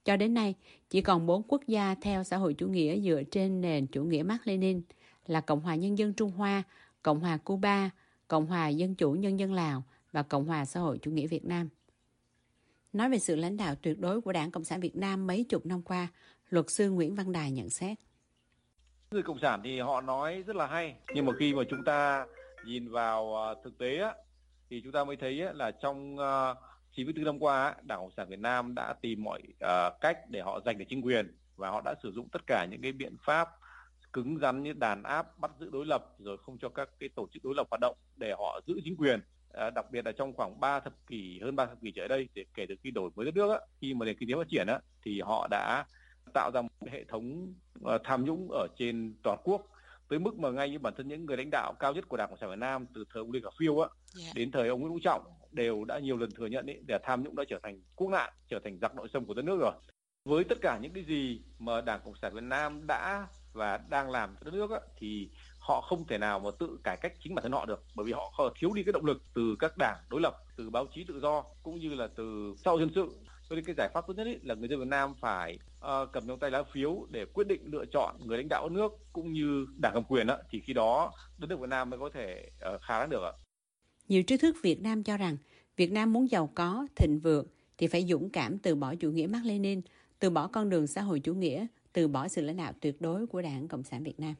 Cho 0.04 0.16
đến 0.16 0.34
nay, 0.34 0.54
chỉ 0.90 1.00
còn 1.00 1.26
bốn 1.26 1.42
quốc 1.48 1.62
gia 1.66 1.94
theo 1.94 2.24
xã 2.24 2.36
hội 2.36 2.54
chủ 2.54 2.68
nghĩa 2.68 3.00
dựa 3.00 3.22
trên 3.30 3.60
nền 3.60 3.86
chủ 3.86 4.04
nghĩa 4.04 4.22
Mark 4.22 4.46
Lenin 4.46 4.82
là 5.26 5.40
Cộng 5.40 5.60
hòa 5.60 5.74
Nhân 5.74 5.98
dân 5.98 6.12
Trung 6.12 6.30
Hoa, 6.30 6.62
Cộng 7.02 7.20
hòa 7.20 7.36
Cuba, 7.36 7.90
Cộng 8.28 8.46
hòa 8.46 8.68
Dân 8.68 8.94
chủ 8.94 9.12
Nhân 9.12 9.38
dân 9.38 9.52
Lào 9.52 9.82
và 10.12 10.22
Cộng 10.22 10.44
hòa 10.44 10.64
xã 10.64 10.80
hội 10.80 10.98
chủ 10.98 11.10
nghĩa 11.10 11.26
Việt 11.26 11.44
Nam. 11.44 11.68
Nói 12.92 13.10
về 13.10 13.18
sự 13.18 13.36
lãnh 13.36 13.56
đạo 13.56 13.74
tuyệt 13.82 13.98
đối 13.98 14.20
của 14.20 14.32
Đảng 14.32 14.50
Cộng 14.50 14.64
sản 14.64 14.80
Việt 14.80 14.96
Nam 14.96 15.26
mấy 15.26 15.44
chục 15.48 15.66
năm 15.66 15.82
qua, 15.82 16.08
luật 16.48 16.70
sư 16.70 16.90
Nguyễn 16.90 17.14
Văn 17.14 17.32
Đài 17.32 17.50
nhận 17.50 17.70
xét. 17.70 17.98
Người 19.10 19.22
Cộng 19.22 19.38
sản 19.38 19.60
thì 19.64 19.80
họ 19.80 20.00
nói 20.00 20.42
rất 20.46 20.56
là 20.56 20.66
hay, 20.66 20.94
nhưng 21.14 21.26
mà 21.26 21.32
khi 21.38 21.54
mà 21.54 21.62
chúng 21.70 21.84
ta 21.84 22.26
nhìn 22.64 22.90
vào 22.90 23.44
à, 23.44 23.54
thực 23.64 23.78
tế 23.78 23.96
á, 23.96 24.14
thì 24.70 24.80
chúng 24.84 24.92
ta 24.92 25.04
mới 25.04 25.16
thấy 25.16 25.40
á, 25.40 25.52
là 25.52 25.70
trong 25.70 26.18
à, 26.18 26.50
uh, 26.50 26.56
94 26.92 27.24
năm 27.24 27.38
qua, 27.38 27.64
á, 27.64 27.74
Đảng 27.82 27.98
Cộng 27.98 28.10
sản 28.16 28.28
Việt 28.28 28.38
Nam 28.38 28.74
đã 28.74 28.94
tìm 29.02 29.24
mọi 29.24 29.42
uh, 29.48 30.00
cách 30.00 30.18
để 30.28 30.40
họ 30.40 30.60
giành 30.64 30.78
được 30.78 30.84
chính 30.88 31.00
quyền 31.00 31.36
và 31.56 31.70
họ 31.70 31.80
đã 31.84 31.94
sử 32.02 32.12
dụng 32.12 32.28
tất 32.32 32.42
cả 32.46 32.66
những 32.70 32.82
cái 32.82 32.92
biện 32.92 33.16
pháp 33.24 33.48
cứng 34.12 34.38
rắn 34.38 34.62
như 34.62 34.72
đàn 34.72 35.02
áp, 35.02 35.38
bắt 35.38 35.50
giữ 35.60 35.70
đối 35.70 35.86
lập 35.86 36.06
rồi 36.18 36.36
không 36.46 36.58
cho 36.58 36.68
các 36.68 36.88
cái 37.00 37.08
tổ 37.08 37.28
chức 37.32 37.44
đối 37.44 37.54
lập 37.56 37.66
hoạt 37.70 37.80
động 37.80 37.96
để 38.16 38.32
họ 38.38 38.60
giữ 38.66 38.74
chính 38.84 38.96
quyền. 38.96 39.20
À, 39.60 39.70
đặc 39.70 39.90
biệt 39.90 40.06
là 40.06 40.12
trong 40.12 40.32
khoảng 40.32 40.60
3 40.60 40.80
thập 40.80 40.92
kỷ 41.06 41.40
hơn 41.42 41.56
3 41.56 41.66
thập 41.66 41.80
kỷ 41.82 41.92
trở 41.96 42.08
đây 42.08 42.28
để 42.34 42.44
kể 42.54 42.66
từ 42.68 42.74
khi 42.82 42.90
đổi 42.90 43.10
mới 43.14 43.26
đất 43.26 43.34
nước 43.34 43.52
á, 43.52 43.58
khi 43.80 43.94
mà 43.94 44.06
nền 44.06 44.16
kinh 44.18 44.28
tế 44.28 44.34
phát 44.34 44.48
triển 44.48 44.66
á, 44.66 44.80
thì 45.04 45.20
họ 45.20 45.48
đã 45.50 45.84
tạo 46.34 46.50
ra 46.54 46.62
một 46.62 46.68
hệ 46.92 47.04
thống 47.04 47.54
uh, 47.78 48.00
tham 48.04 48.24
nhũng 48.24 48.50
ở 48.50 48.66
trên 48.76 49.14
toàn 49.22 49.38
quốc 49.44 49.66
tới 50.08 50.18
mức 50.18 50.38
mà 50.38 50.50
ngay 50.50 50.70
như 50.70 50.78
bản 50.78 50.94
thân 50.96 51.08
những 51.08 51.26
người 51.26 51.36
lãnh 51.36 51.50
đạo 51.50 51.74
cao 51.78 51.94
nhất 51.94 52.08
của 52.08 52.16
Đảng 52.16 52.28
Cộng 52.28 52.38
sản 52.38 52.50
Việt 52.50 52.58
Nam 52.58 52.86
từ 52.94 53.04
thời 53.12 53.20
ông 53.20 53.32
Lê 53.32 53.40
Khả 53.40 53.48
Phiêu 53.58 53.80
á 53.80 53.88
yeah. 54.22 54.36
Đến 54.36 54.50
thời 54.50 54.68
ông 54.68 54.80
Nguyễn 54.80 54.92
Phú 54.92 54.98
Trọng 55.02 55.22
đều 55.52 55.84
đã 55.84 55.98
nhiều 55.98 56.16
lần 56.16 56.30
thừa 56.30 56.46
nhận 56.46 56.66
ấy, 56.66 56.80
để 56.86 56.98
tham 57.02 57.22
nhũng 57.22 57.36
đã 57.36 57.44
trở 57.48 57.58
thành 57.62 57.80
quốc 57.96 58.08
nạn, 58.08 58.32
trở 58.48 58.58
thành 58.64 58.78
giặc 58.78 58.94
nội 58.94 59.08
xâm 59.12 59.24
của 59.24 59.34
đất 59.34 59.44
nước 59.44 59.58
rồi. 59.60 59.72
Với 60.24 60.44
tất 60.44 60.58
cả 60.60 60.78
những 60.78 60.92
cái 60.92 61.04
gì 61.04 61.42
mà 61.58 61.80
Đảng 61.80 62.00
Cộng 62.04 62.16
sản 62.22 62.34
Việt 62.34 62.42
Nam 62.42 62.86
đã 62.86 63.26
và 63.52 63.80
đang 63.88 64.10
làm 64.10 64.34
cho 64.34 64.44
đất 64.44 64.54
nước 64.54 64.70
á, 64.70 64.80
thì 64.96 65.30
họ 65.70 65.80
không 65.80 66.06
thể 66.06 66.18
nào 66.18 66.38
mà 66.38 66.50
tự 66.58 66.78
cải 66.84 66.96
cách 66.96 67.12
chính 67.22 67.34
bản 67.34 67.42
thân 67.42 67.52
họ 67.52 67.66
được 67.66 67.84
bởi 67.94 68.06
vì 68.06 68.12
họ 68.12 68.54
thiếu 68.58 68.70
đi 68.74 68.82
cái 68.82 68.92
động 68.92 69.04
lực 69.04 69.22
từ 69.34 69.56
các 69.58 69.78
đảng 69.78 69.96
đối 70.10 70.20
lập 70.20 70.34
từ 70.56 70.70
báo 70.70 70.86
chí 70.94 71.04
tự 71.08 71.20
do 71.20 71.44
cũng 71.62 71.80
như 71.80 71.94
là 71.94 72.08
từ 72.16 72.54
sau 72.64 72.78
dân 72.78 72.90
sự 72.94 73.08
cho 73.48 73.56
nên 73.56 73.64
cái 73.64 73.74
giải 73.78 73.88
pháp 73.94 74.04
tốt 74.06 74.14
nhất 74.16 74.26
ý 74.26 74.36
là 74.42 74.54
người 74.54 74.68
dân 74.68 74.78
Việt 74.80 74.88
Nam 74.88 75.14
phải 75.20 75.58
uh, 75.78 76.12
cầm 76.12 76.26
trong 76.26 76.38
tay 76.38 76.50
lá 76.50 76.62
phiếu 76.62 77.06
để 77.10 77.24
quyết 77.24 77.46
định 77.46 77.62
lựa 77.64 77.84
chọn 77.92 78.16
người 78.26 78.38
lãnh 78.38 78.48
đạo 78.48 78.68
nước 78.68 78.92
cũng 79.12 79.32
như 79.32 79.66
đảng 79.82 79.94
cầm 79.94 80.04
quyền 80.08 80.26
đó. 80.26 80.38
thì 80.50 80.60
khi 80.60 80.72
đó 80.72 81.12
đất 81.38 81.50
nước 81.50 81.60
Việt 81.60 81.68
Nam 81.68 81.90
mới 81.90 81.98
có 81.98 82.10
thể 82.14 82.50
uh, 82.74 82.80
khá 82.82 83.00
đáng 83.00 83.10
được 83.10 83.22
ạ. 83.22 83.32
Nhiều 84.08 84.22
trí 84.22 84.36
thức 84.36 84.56
Việt 84.62 84.82
Nam 84.82 85.02
cho 85.02 85.16
rằng 85.16 85.36
Việt 85.76 85.92
Nam 85.92 86.12
muốn 86.12 86.30
giàu 86.30 86.50
có, 86.54 86.86
thịnh 86.96 87.20
vượng 87.20 87.46
thì 87.78 87.86
phải 87.86 88.06
dũng 88.06 88.30
cảm 88.30 88.58
từ 88.58 88.74
bỏ 88.74 88.94
chủ 88.94 89.10
nghĩa 89.10 89.26
Mác 89.26 89.44
Lenin, 89.44 89.80
từ 90.18 90.30
bỏ 90.30 90.46
con 90.46 90.70
đường 90.70 90.86
xã 90.86 91.02
hội 91.02 91.20
chủ 91.20 91.34
nghĩa, 91.34 91.66
từ 91.92 92.08
bỏ 92.08 92.28
sự 92.28 92.42
lãnh 92.42 92.56
đạo 92.56 92.72
tuyệt 92.80 93.00
đối 93.00 93.26
của 93.26 93.42
Đảng 93.42 93.68
Cộng 93.68 93.82
sản 93.82 94.02
Việt 94.02 94.20
Nam. 94.20 94.34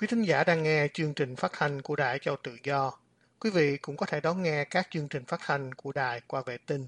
Quý 0.00 0.06
thính 0.10 0.22
giả 0.22 0.44
đang 0.44 0.62
nghe 0.62 0.88
chương 0.94 1.14
trình 1.14 1.36
phát 1.36 1.50
thanh 1.54 1.82
của 1.82 1.96
Đài 1.96 2.18
Châu 2.18 2.36
Tự 2.42 2.56
Do. 2.64 2.92
Quý 3.40 3.50
vị 3.50 3.76
cũng 3.76 3.96
có 3.96 4.06
thể 4.06 4.20
đón 4.20 4.42
nghe 4.42 4.64
các 4.64 4.88
chương 4.90 5.08
trình 5.08 5.24
phát 5.24 5.40
thanh 5.42 5.74
của 5.74 5.92
đài 5.92 6.20
qua 6.26 6.42
vệ 6.46 6.58
tinh 6.66 6.86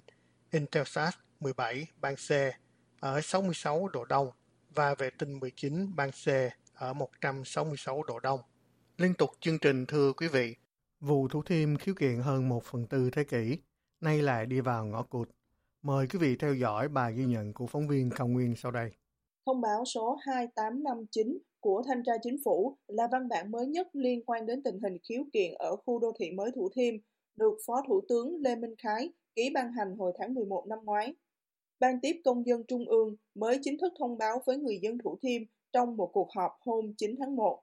Intelsat 0.51 1.15
17 1.41 1.87
ban 2.01 2.15
C 2.17 2.31
ở 3.01 3.21
66 3.21 3.89
độ 3.89 4.05
đông 4.05 4.31
và 4.75 4.95
vệ 4.95 5.11
tinh 5.11 5.39
19 5.39 5.97
ban 5.97 6.11
C 6.11 6.29
ở 6.75 6.93
166 6.93 8.03
độ 8.03 8.21
đông. 8.21 8.41
Liên 8.97 9.15
tục 9.15 9.31
chương 9.41 9.59
trình 9.59 9.87
thưa 9.87 10.13
quý 10.13 10.29
vị, 10.29 10.57
vụ 11.01 11.29
thủ 11.29 11.43
thiêm 11.43 11.77
khiếu 11.77 11.95
kiện 11.95 12.21
hơn 12.21 12.49
1 12.49 12.65
phần 12.65 12.87
tư 12.87 13.11
thế 13.13 13.25
kỷ, 13.25 13.59
nay 14.01 14.23
lại 14.23 14.47
đi 14.47 14.61
vào 14.61 14.87
ngõ 14.87 15.03
cụt. 15.03 15.29
Mời 15.83 16.07
quý 16.07 16.19
vị 16.19 16.37
theo 16.37 16.55
dõi 16.55 16.89
bài 16.89 17.13
ghi 17.13 17.25
nhận 17.25 17.53
của 17.53 17.67
phóng 17.67 17.89
viên 17.89 18.11
Cao 18.11 18.27
Nguyên 18.27 18.57
sau 18.57 18.73
đây. 18.73 18.93
Thông 19.47 19.61
báo 19.61 19.85
số 19.85 20.19
2859 20.27 21.39
của 21.61 21.83
Thanh 21.87 22.03
tra 22.07 22.13
Chính 22.23 22.37
phủ 22.45 22.77
là 22.87 23.09
văn 23.13 23.29
bản 23.29 23.51
mới 23.51 23.67
nhất 23.67 23.89
liên 23.93 24.25
quan 24.25 24.47
đến 24.47 24.63
tình 24.63 24.81
hình 24.83 24.99
khiếu 25.09 25.23
kiện 25.33 25.55
ở 25.59 25.77
khu 25.77 25.99
đô 25.99 26.13
thị 26.19 26.31
mới 26.31 26.51
Thủ 26.55 26.69
Thiêm, 26.77 26.95
được 27.37 27.59
Phó 27.67 27.83
Thủ 27.89 28.01
tướng 28.09 28.41
Lê 28.41 28.57
Minh 28.57 28.75
Khái 28.79 29.13
ký 29.37 29.51
ban 29.55 29.73
hành 29.73 29.97
hồi 29.97 30.13
tháng 30.19 30.35
11 30.35 30.67
năm 30.67 30.79
ngoái. 30.85 31.15
Ban 31.81 32.01
tiếp 32.03 32.21
công 32.25 32.47
dân 32.47 32.65
Trung 32.69 32.89
ương 32.89 33.17
mới 33.35 33.59
chính 33.63 33.79
thức 33.79 33.93
thông 33.99 34.19
báo 34.19 34.43
với 34.47 34.57
người 34.57 34.79
dân 34.83 34.99
Thủ 35.05 35.19
Thiêm 35.23 35.43
trong 35.73 35.97
một 35.97 36.11
cuộc 36.13 36.29
họp 36.37 36.53
hôm 36.61 36.95
9 36.97 37.17
tháng 37.19 37.37
1. 37.37 37.63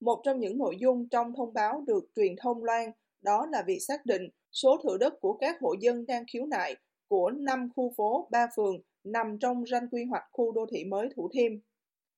Một 0.00 0.20
trong 0.24 0.40
những 0.40 0.58
nội 0.58 0.76
dung 0.80 1.08
trong 1.08 1.32
thông 1.36 1.52
báo 1.52 1.84
được 1.86 2.04
truyền 2.16 2.36
thông 2.36 2.64
loan 2.64 2.90
đó 3.22 3.46
là 3.52 3.62
việc 3.66 3.78
xác 3.78 4.06
định 4.06 4.28
số 4.52 4.76
thửa 4.82 4.98
đất 4.98 5.20
của 5.20 5.32
các 5.32 5.56
hộ 5.60 5.74
dân 5.80 6.06
đang 6.06 6.24
khiếu 6.32 6.46
nại 6.46 6.76
của 7.08 7.30
5 7.30 7.68
khu 7.76 7.92
phố, 7.96 8.28
3 8.30 8.46
phường 8.56 8.76
nằm 9.04 9.38
trong 9.40 9.64
ranh 9.66 9.88
quy 9.88 10.04
hoạch 10.04 10.24
khu 10.32 10.52
đô 10.52 10.66
thị 10.70 10.84
mới 10.84 11.08
Thủ 11.16 11.28
Thiêm. 11.32 11.52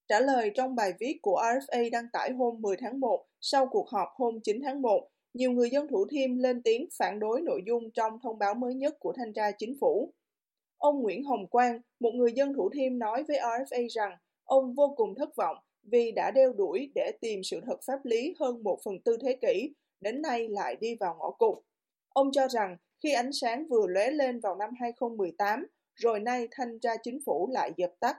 Trả 0.08 0.20
lời 0.20 0.50
trong 0.54 0.74
bài 0.74 0.92
viết 1.00 1.18
của 1.22 1.42
RFA 1.42 1.90
đăng 1.92 2.06
tải 2.12 2.30
hôm 2.32 2.60
10 2.60 2.76
tháng 2.76 3.00
1 3.00 3.26
sau 3.40 3.66
cuộc 3.66 3.88
họp 3.88 4.08
hôm 4.14 4.40
9 4.40 4.60
tháng 4.64 4.82
1, 4.82 5.08
nhiều 5.34 5.50
người 5.52 5.70
dân 5.70 5.88
Thủ 5.88 6.06
Thiêm 6.10 6.38
lên 6.38 6.62
tiếng 6.62 6.86
phản 6.98 7.18
đối 7.18 7.40
nội 7.40 7.62
dung 7.66 7.90
trong 7.90 8.18
thông 8.22 8.38
báo 8.38 8.54
mới 8.54 8.74
nhất 8.74 8.94
của 8.98 9.12
thanh 9.16 9.32
tra 9.32 9.50
chính 9.50 9.76
phủ. 9.80 10.12
Ông 10.78 11.02
Nguyễn 11.02 11.24
Hồng 11.24 11.46
Quang, 11.46 11.80
một 12.00 12.10
người 12.14 12.32
dân 12.32 12.54
Thủ 12.54 12.70
Thiêm 12.74 12.98
nói 12.98 13.24
với 13.28 13.36
RFA 13.36 13.86
rằng 13.90 14.16
ông 14.44 14.74
vô 14.74 14.94
cùng 14.96 15.14
thất 15.14 15.36
vọng 15.36 15.56
vì 15.82 16.12
đã 16.12 16.30
đeo 16.30 16.52
đuổi 16.52 16.90
để 16.94 17.12
tìm 17.20 17.40
sự 17.44 17.60
thật 17.66 17.76
pháp 17.86 18.04
lý 18.04 18.34
hơn 18.40 18.62
một 18.62 18.78
phần 18.84 18.94
tư 19.04 19.16
thế 19.22 19.38
kỷ, 19.40 19.74
đến 20.00 20.22
nay 20.22 20.48
lại 20.48 20.76
đi 20.80 20.96
vào 21.00 21.16
ngõ 21.18 21.30
cụt. 21.30 21.58
Ông 22.08 22.32
cho 22.32 22.48
rằng 22.48 22.76
khi 23.02 23.12
ánh 23.12 23.32
sáng 23.32 23.66
vừa 23.68 23.86
lóe 23.86 24.10
lên 24.10 24.40
vào 24.40 24.56
năm 24.56 24.70
2018, 24.80 25.66
rồi 25.94 26.20
nay 26.20 26.48
thanh 26.50 26.80
tra 26.80 26.90
chính 27.02 27.20
phủ 27.26 27.48
lại 27.52 27.72
dập 27.76 27.90
tắt. 28.00 28.16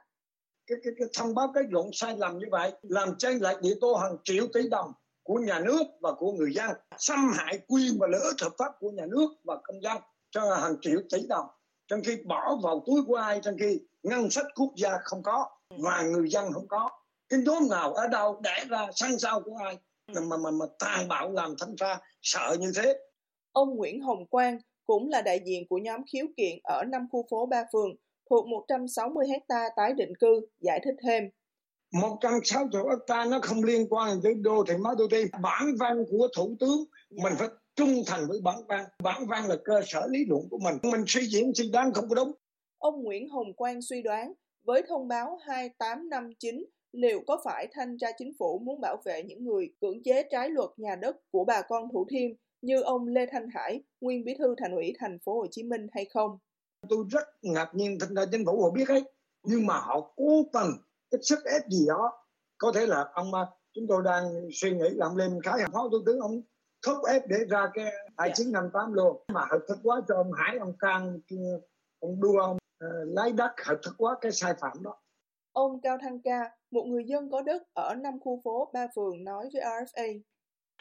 Cái, 0.67 0.77
cái, 0.83 0.93
cái 0.97 1.07
thông 1.17 1.35
báo 1.35 1.51
cái 1.53 1.63
lộn 1.69 1.89
sai 1.93 2.17
lầm 2.17 2.37
như 2.37 2.45
vậy 2.51 2.71
làm 2.81 3.17
tranh 3.17 3.41
lệch 3.41 3.61
địa 3.61 3.75
tô 3.81 3.95
hàng 3.95 4.17
triệu 4.23 4.47
tỷ 4.53 4.69
đồng 4.69 4.91
của 5.23 5.35
nhà 5.35 5.59
nước 5.59 5.83
và 6.01 6.11
của 6.17 6.31
người 6.31 6.53
dân 6.53 6.71
xâm 6.97 7.31
hại 7.33 7.59
quyền 7.67 7.97
và 7.99 8.07
lợi 8.07 8.21
ích 8.21 8.41
hợp 8.41 8.53
pháp 8.57 8.71
của 8.79 8.89
nhà 8.89 9.05
nước 9.05 9.27
và 9.43 9.55
công 9.63 9.83
dân 9.83 9.97
cho 10.31 10.55
hàng 10.55 10.75
triệu 10.81 10.99
tỷ 11.11 11.27
đồng. 11.29 11.45
Trong 11.87 12.01
khi 12.05 12.17
bỏ 12.25 12.59
vào 12.63 12.83
túi 12.85 13.01
của 13.07 13.15
ai 13.15 13.39
trong 13.43 13.55
khi 13.59 13.79
ngân 14.03 14.29
sách 14.29 14.45
quốc 14.55 14.73
gia 14.75 14.97
không 15.03 15.23
có 15.23 15.49
và 15.69 16.01
người 16.01 16.29
dân 16.29 16.53
không 16.53 16.67
có. 16.67 16.89
Cái 17.29 17.39
nhóm 17.45 17.67
nào 17.69 17.93
ở 17.93 18.07
đâu 18.07 18.41
để 18.43 18.65
ra 18.69 18.87
sang 18.95 19.19
sau 19.19 19.41
của 19.41 19.57
ai 19.63 19.77
mà 20.07 20.37
mà 20.37 20.51
mà 20.51 20.65
tàn 20.79 21.07
bạo 21.07 21.31
làm 21.31 21.55
thanh 21.59 21.75
tra 21.75 21.99
sợ 22.21 22.55
như 22.59 22.71
thế. 22.75 22.99
Ông 23.51 23.75
Nguyễn 23.75 24.01
Hồng 24.01 24.25
Quang 24.25 24.57
cũng 24.85 25.09
là 25.09 25.21
đại 25.21 25.41
diện 25.45 25.67
của 25.69 25.77
nhóm 25.77 26.01
khiếu 26.11 26.25
kiện 26.37 26.59
ở 26.63 26.83
năm 26.83 27.07
khu 27.11 27.25
phố 27.29 27.45
ba 27.45 27.63
phường 27.73 27.95
thuộc 28.29 28.47
160 28.47 29.27
hecta 29.27 29.69
tái 29.75 29.93
định 29.93 30.13
cư, 30.19 30.41
giải 30.59 30.79
thích 30.85 30.95
thêm. 31.07 31.23
160 31.93 32.83
hecta 32.89 33.25
nó 33.25 33.39
không 33.41 33.63
liên 33.63 33.87
quan 33.89 34.19
tới 34.23 34.33
đô 34.33 34.63
thị 34.67 34.73
mới 34.77 34.95
đô 34.97 35.07
thị. 35.11 35.25
Bản 35.41 35.65
văn 35.79 36.03
của 36.11 36.27
Thủ 36.35 36.55
tướng 36.59 36.85
dạ. 37.09 37.23
mình 37.23 37.33
phải 37.39 37.47
trung 37.75 38.03
thành 38.07 38.27
với 38.27 38.39
bản 38.43 38.59
văn. 38.67 38.85
Bản 39.03 39.27
văn 39.27 39.47
là 39.47 39.55
cơ 39.63 39.81
sở 39.87 40.07
lý 40.09 40.25
luận 40.25 40.47
của 40.51 40.57
mình. 40.57 40.77
Mình 40.83 41.03
suy 41.07 41.25
diễn 41.25 41.51
suy 41.55 41.69
đoán 41.69 41.93
không 41.93 42.09
có 42.09 42.15
đúng. 42.15 42.31
Ông 42.77 43.03
Nguyễn 43.03 43.29
Hồng 43.29 43.53
Quang 43.53 43.81
suy 43.81 44.01
đoán 44.01 44.33
với 44.63 44.83
thông 44.87 45.07
báo 45.07 45.39
2859 45.41 46.65
liệu 46.91 47.23
có 47.27 47.41
phải 47.45 47.67
thanh 47.71 47.97
tra 47.97 48.07
chính 48.17 48.33
phủ 48.39 48.59
muốn 48.59 48.81
bảo 48.81 48.97
vệ 49.05 49.23
những 49.23 49.45
người 49.45 49.69
cưỡng 49.81 50.03
chế 50.03 50.23
trái 50.31 50.49
luật 50.49 50.69
nhà 50.77 50.95
đất 50.95 51.15
của 51.31 51.43
bà 51.45 51.61
con 51.61 51.89
Thủ 51.93 52.05
Thiêm 52.09 52.31
như 52.61 52.81
ông 52.81 53.07
Lê 53.07 53.25
Thanh 53.31 53.47
Hải, 53.53 53.83
nguyên 54.01 54.23
bí 54.23 54.33
thư 54.39 54.55
thành 54.57 54.75
ủy 54.75 54.93
thành 54.99 55.19
phố 55.19 55.33
Hồ 55.33 55.47
Chí 55.51 55.63
Minh 55.63 55.87
hay 55.91 56.05
không? 56.05 56.37
Tôi 56.89 57.05
rất 57.09 57.27
ngạc 57.41 57.69
nhiên 57.75 57.97
thanh 57.99 58.15
tra 58.15 58.21
chính 58.31 58.45
phủ 58.45 58.63
họ 58.63 58.69
biết 58.69 58.89
ấy, 58.89 59.03
nhưng 59.43 59.65
mà 59.65 59.79
họ 59.79 60.13
cố 60.15 60.43
tình 60.53 60.71
cái 61.11 61.19
sức 61.23 61.39
ép 61.45 61.61
gì 61.69 61.85
đó. 61.87 62.23
Có 62.57 62.71
thể 62.75 62.85
là 62.85 63.09
ông 63.13 63.31
chúng 63.73 63.87
tôi 63.87 64.03
đang 64.03 64.49
suy 64.53 64.71
nghĩ 64.71 64.89
là 64.89 65.05
ông 65.05 65.17
Lê 65.17 65.27
Minh 65.27 65.41
Khái, 65.41 65.59
phó 65.73 65.89
thủ 65.89 65.97
tướng 66.05 66.19
ông 66.19 66.41
thúc 66.85 66.97
ép 67.07 67.27
để 67.27 67.37
ra 67.49 67.69
cái 67.73 67.85
2958 68.17 68.93
luôn. 68.93 69.23
Mà 69.27 69.41
hợp 69.49 69.59
thức 69.67 69.77
quá 69.83 70.01
cho 70.07 70.15
ông 70.15 70.31
Hải, 70.33 70.57
ông 70.57 70.73
Cang, 70.79 71.19
ông 71.99 72.21
đua 72.21 72.39
ông 72.39 72.57
uh, 72.85 72.89
lấy 73.15 73.31
đất 73.31 73.51
hợp 73.65 73.79
thức 73.83 73.95
quá 73.97 74.17
cái 74.21 74.31
sai 74.31 74.53
phạm 74.59 74.83
đó. 74.83 75.01
Ông 75.51 75.81
Cao 75.81 75.97
Thăng 76.01 76.21
Ca, 76.21 76.51
một 76.71 76.83
người 76.83 77.03
dân 77.07 77.31
có 77.31 77.41
đất 77.41 77.63
ở 77.73 77.95
năm 77.95 78.19
khu 78.19 78.41
phố 78.43 78.69
ba 78.73 78.87
phường 78.95 79.23
nói 79.23 79.49
với 79.53 79.61
RFA. 79.61 80.21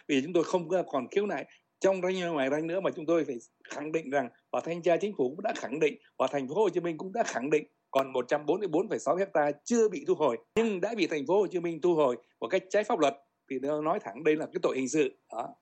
Vì 0.09 0.23
chúng 0.23 0.33
tôi 0.33 0.45
không 0.45 0.69
còn 0.89 1.09
khiếu 1.11 1.27
nại 1.27 1.47
trong 1.81 2.03
ranh 2.03 2.35
ngoài 2.35 2.51
ranh 2.51 2.67
nữa 2.67 2.81
mà 2.81 2.91
chúng 2.91 3.07
tôi 3.07 3.25
phải 3.25 3.37
khẳng 3.65 3.93
định 3.93 4.11
rằng 4.11 4.29
và 4.53 4.61
thanh 4.65 4.83
tra 4.83 4.97
chính 4.97 5.15
phủ 5.17 5.29
cũng 5.29 5.43
đã 5.43 5.53
khẳng 5.57 5.81
định 5.81 5.95
và 6.19 6.27
thành 6.31 6.49
phố 6.49 6.55
Hồ 6.55 6.69
Chí 6.69 6.81
Minh 6.81 6.99
cũng 6.99 7.13
đã 7.13 7.23
khẳng 7.23 7.51
định 7.51 7.65
còn 7.91 8.13
144,6 8.13 9.17
hecta 9.17 9.53
chưa 9.65 9.89
bị 9.89 10.05
thu 10.09 10.15
hồi 10.15 10.39
nhưng 10.55 10.81
đã 10.81 10.95
bị 10.97 11.07
thành 11.07 11.27
phố 11.27 11.39
Hồ 11.39 11.47
Chí 11.47 11.61
Minh 11.61 11.81
thu 11.83 11.95
hồi 11.95 12.17
một 12.41 12.49
cách 12.49 12.63
trái 12.71 12.85
pháp 12.85 12.99
luật 12.99 13.15
thì 13.51 13.59
nó 13.63 13.81
nói 13.81 13.99
thẳng 14.03 14.25
đây 14.25 14.37
là 14.37 14.47
cái 14.47 14.61
tội 14.63 14.77
hình 14.77 14.89
sự 14.89 15.11
đó. 15.33 15.55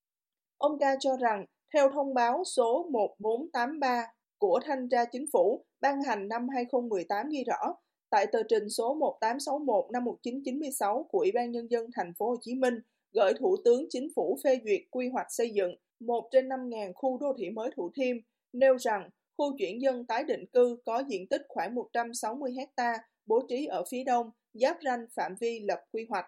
Ông 0.59 0.79
Ca 0.79 0.97
cho 1.01 1.17
rằng 1.17 1.45
theo 1.75 1.91
thông 1.91 2.15
báo 2.15 2.45
số 2.45 2.89
1483 2.91 4.07
của 4.39 4.61
Thanh 4.65 4.89
tra 4.89 5.05
Chính 5.05 5.27
phủ 5.33 5.65
ban 5.81 6.03
hành 6.03 6.29
năm 6.29 6.49
2018 6.55 7.29
ghi 7.29 7.45
rõ 7.45 7.75
tại 8.11 8.27
tờ 8.33 8.43
trình 8.49 8.71
số 8.71 8.95
1861 8.95 9.85
năm 9.93 10.05
1996 10.05 11.07
của 11.11 11.19
Ủy 11.19 11.33
ban 11.35 11.51
Nhân 11.51 11.71
dân 11.71 11.87
thành 11.95 12.13
phố 12.19 12.29
Hồ 12.29 12.37
Chí 12.41 12.55
Minh 12.55 12.75
gửi 13.13 13.33
Thủ 13.39 13.57
tướng 13.65 13.87
Chính 13.91 14.09
phủ 14.17 14.39
phê 14.45 14.61
duyệt 14.65 14.81
quy 14.91 15.09
hoạch 15.09 15.27
xây 15.31 15.51
dựng 15.51 15.75
một 16.07 16.29
trên 16.33 16.49
5.000 16.49 16.93
khu 16.95 17.19
đô 17.19 17.35
thị 17.39 17.51
mới 17.51 17.71
Thủ 17.77 17.91
Thiêm, 17.97 18.17
nêu 18.53 18.77
rằng 18.79 19.11
khu 19.37 19.57
chuyển 19.59 19.83
dân 19.83 20.07
tái 20.07 20.25
định 20.25 20.47
cư 20.53 20.77
có 20.85 21.03
diện 21.09 21.27
tích 21.29 21.43
khoảng 21.49 21.75
160 21.75 22.53
hecta 22.57 22.99
bố 23.27 23.47
trí 23.49 23.67
ở 23.67 23.85
phía 23.91 24.05
đông, 24.05 24.31
giáp 24.53 24.77
ranh 24.85 25.07
phạm 25.17 25.35
vi 25.41 25.61
lập 25.61 25.81
quy 25.93 26.07
hoạch. 26.09 26.27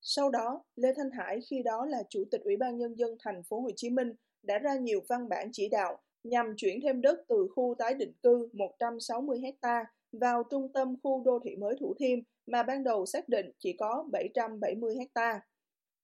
Sau 0.00 0.30
đó, 0.30 0.64
Lê 0.76 0.92
Thanh 0.96 1.10
Hải 1.10 1.40
khi 1.50 1.62
đó 1.62 1.86
là 1.86 2.02
Chủ 2.08 2.24
tịch 2.30 2.40
Ủy 2.44 2.56
ban 2.56 2.78
Nhân 2.78 2.94
dân 2.98 3.16
thành 3.24 3.42
phố 3.42 3.60
Hồ 3.60 3.70
Chí 3.76 3.90
Minh 3.90 4.12
đã 4.42 4.58
ra 4.58 4.74
nhiều 4.76 5.00
văn 5.08 5.28
bản 5.28 5.48
chỉ 5.52 5.68
đạo 5.68 5.98
nhằm 6.24 6.54
chuyển 6.56 6.80
thêm 6.82 7.00
đất 7.00 7.18
từ 7.28 7.48
khu 7.54 7.74
tái 7.78 7.94
định 7.94 8.12
cư 8.22 8.48
160 8.52 9.40
hecta 9.42 9.84
vào 10.12 10.42
trung 10.50 10.72
tâm 10.72 10.96
khu 11.02 11.22
đô 11.24 11.38
thị 11.44 11.56
mới 11.56 11.74
Thủ 11.80 11.94
Thiêm 11.98 12.18
mà 12.46 12.62
ban 12.62 12.84
đầu 12.84 13.06
xác 13.06 13.28
định 13.28 13.50
chỉ 13.58 13.72
có 13.72 14.04
770 14.12 14.96
hecta. 14.98 15.40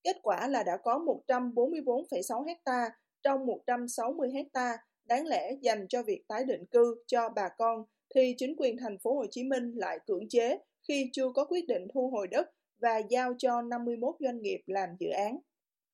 Kết 0.06 0.16
quả 0.22 0.48
là 0.48 0.62
đã 0.62 0.76
có 0.76 1.04
144,6 1.26 2.44
hecta 2.44 2.90
trong 3.22 3.46
160 3.46 4.30
hecta 4.34 4.78
đáng 5.04 5.26
lẽ 5.26 5.52
dành 5.62 5.88
cho 5.88 6.02
việc 6.02 6.22
tái 6.28 6.44
định 6.44 6.64
cư 6.70 7.02
cho 7.06 7.28
bà 7.28 7.48
con 7.58 7.84
thì 8.14 8.34
chính 8.38 8.54
quyền 8.56 8.76
thành 8.76 8.98
phố 8.98 9.14
Hồ 9.14 9.24
Chí 9.30 9.44
Minh 9.44 9.72
lại 9.74 9.98
cưỡng 10.06 10.28
chế 10.28 10.58
khi 10.88 11.10
chưa 11.12 11.28
có 11.34 11.44
quyết 11.44 11.66
định 11.66 11.86
thu 11.94 12.10
hồi 12.10 12.26
đất 12.26 12.50
và 12.78 12.98
giao 12.98 13.34
cho 13.38 13.62
51 13.62 14.14
doanh 14.20 14.42
nghiệp 14.42 14.60
làm 14.66 14.88
dự 14.98 15.08
án. 15.10 15.38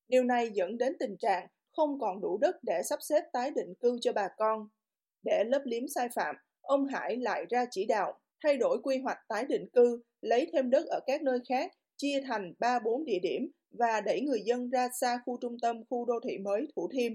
Điều 0.08 0.24
này 0.24 0.50
dẫn 0.50 0.78
đến 0.78 0.96
tình 1.00 1.16
trạng 1.16 1.46
không 1.76 2.00
còn 2.00 2.20
đủ 2.20 2.38
đất 2.38 2.56
để 2.62 2.82
sắp 2.84 2.98
xếp 3.02 3.22
tái 3.32 3.50
định 3.50 3.74
cư 3.80 3.98
cho 4.00 4.12
bà 4.12 4.28
con. 4.36 4.68
Để 5.22 5.44
lấp 5.46 5.62
liếm 5.64 5.88
sai 5.88 6.08
phạm, 6.14 6.36
ông 6.60 6.86
Hải 6.86 7.16
lại 7.16 7.44
ra 7.50 7.66
chỉ 7.70 7.86
đạo 7.86 8.20
thay 8.44 8.56
đổi 8.56 8.78
quy 8.82 8.98
hoạch 8.98 9.18
tái 9.28 9.44
định 9.44 9.68
cư, 9.72 10.02
lấy 10.20 10.50
thêm 10.52 10.70
đất 10.70 10.86
ở 10.86 11.00
các 11.06 11.22
nơi 11.22 11.38
khác, 11.48 11.72
chia 11.96 12.20
thành 12.26 12.52
3-4 12.58 13.04
địa 13.04 13.18
điểm 13.22 13.50
và 13.72 14.00
đẩy 14.00 14.20
người 14.20 14.42
dân 14.44 14.70
ra 14.70 14.88
xa 15.00 15.20
khu 15.26 15.38
trung 15.40 15.56
tâm 15.62 15.84
khu 15.90 16.04
đô 16.04 16.14
thị 16.28 16.38
mới 16.38 16.66
Thủ 16.76 16.88
Thiêm. 16.92 17.12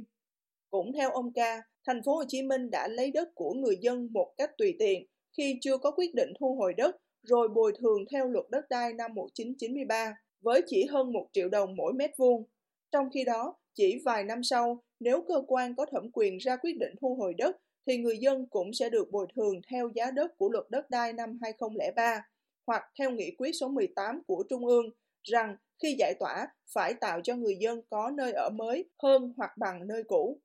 Cũng 0.69 0.93
theo 0.93 1.11
ông 1.11 1.33
Ca, 1.33 1.61
thành 1.87 2.01
phố 2.05 2.15
Hồ 2.15 2.23
Chí 2.27 2.41
Minh 2.41 2.69
đã 2.71 2.87
lấy 2.87 3.11
đất 3.11 3.35
của 3.35 3.53
người 3.53 3.77
dân 3.81 4.07
một 4.11 4.33
cách 4.37 4.51
tùy 4.57 4.75
tiện 4.79 5.05
khi 5.37 5.57
chưa 5.61 5.77
có 5.77 5.91
quyết 5.91 6.15
định 6.15 6.33
thu 6.39 6.55
hồi 6.55 6.73
đất 6.73 6.95
rồi 7.23 7.47
bồi 7.47 7.73
thường 7.79 8.05
theo 8.11 8.27
luật 8.27 8.45
đất 8.49 8.69
đai 8.69 8.93
năm 8.93 9.13
1993 9.13 10.13
với 10.41 10.61
chỉ 10.67 10.85
hơn 10.85 11.13
1 11.13 11.27
triệu 11.33 11.49
đồng 11.49 11.75
mỗi 11.75 11.93
mét 11.93 12.11
vuông. 12.17 12.43
Trong 12.91 13.09
khi 13.13 13.23
đó, 13.23 13.55
chỉ 13.75 14.01
vài 14.05 14.23
năm 14.23 14.43
sau, 14.43 14.83
nếu 14.99 15.21
cơ 15.27 15.41
quan 15.47 15.75
có 15.75 15.85
thẩm 15.85 16.11
quyền 16.13 16.37
ra 16.37 16.55
quyết 16.55 16.77
định 16.79 16.93
thu 17.01 17.15
hồi 17.15 17.33
đất 17.33 17.57
thì 17.87 17.97
người 17.97 18.17
dân 18.17 18.45
cũng 18.49 18.73
sẽ 18.73 18.89
được 18.89 19.11
bồi 19.11 19.27
thường 19.35 19.61
theo 19.71 19.89
giá 19.95 20.11
đất 20.11 20.37
của 20.37 20.49
luật 20.49 20.65
đất 20.69 20.89
đai 20.89 21.13
năm 21.13 21.39
2003 21.41 22.21
hoặc 22.67 22.83
theo 22.99 23.11
nghị 23.11 23.31
quyết 23.37 23.51
số 23.51 23.67
18 23.67 24.21
của 24.27 24.43
Trung 24.49 24.65
ương 24.65 24.85
rằng 25.23 25.55
khi 25.83 25.95
giải 25.99 26.13
tỏa 26.19 26.47
phải 26.73 26.93
tạo 26.93 27.21
cho 27.23 27.35
người 27.35 27.55
dân 27.59 27.81
có 27.89 28.11
nơi 28.17 28.31
ở 28.31 28.49
mới 28.49 28.89
hơn 29.03 29.33
hoặc 29.37 29.51
bằng 29.57 29.87
nơi 29.87 30.03
cũ. 30.03 30.41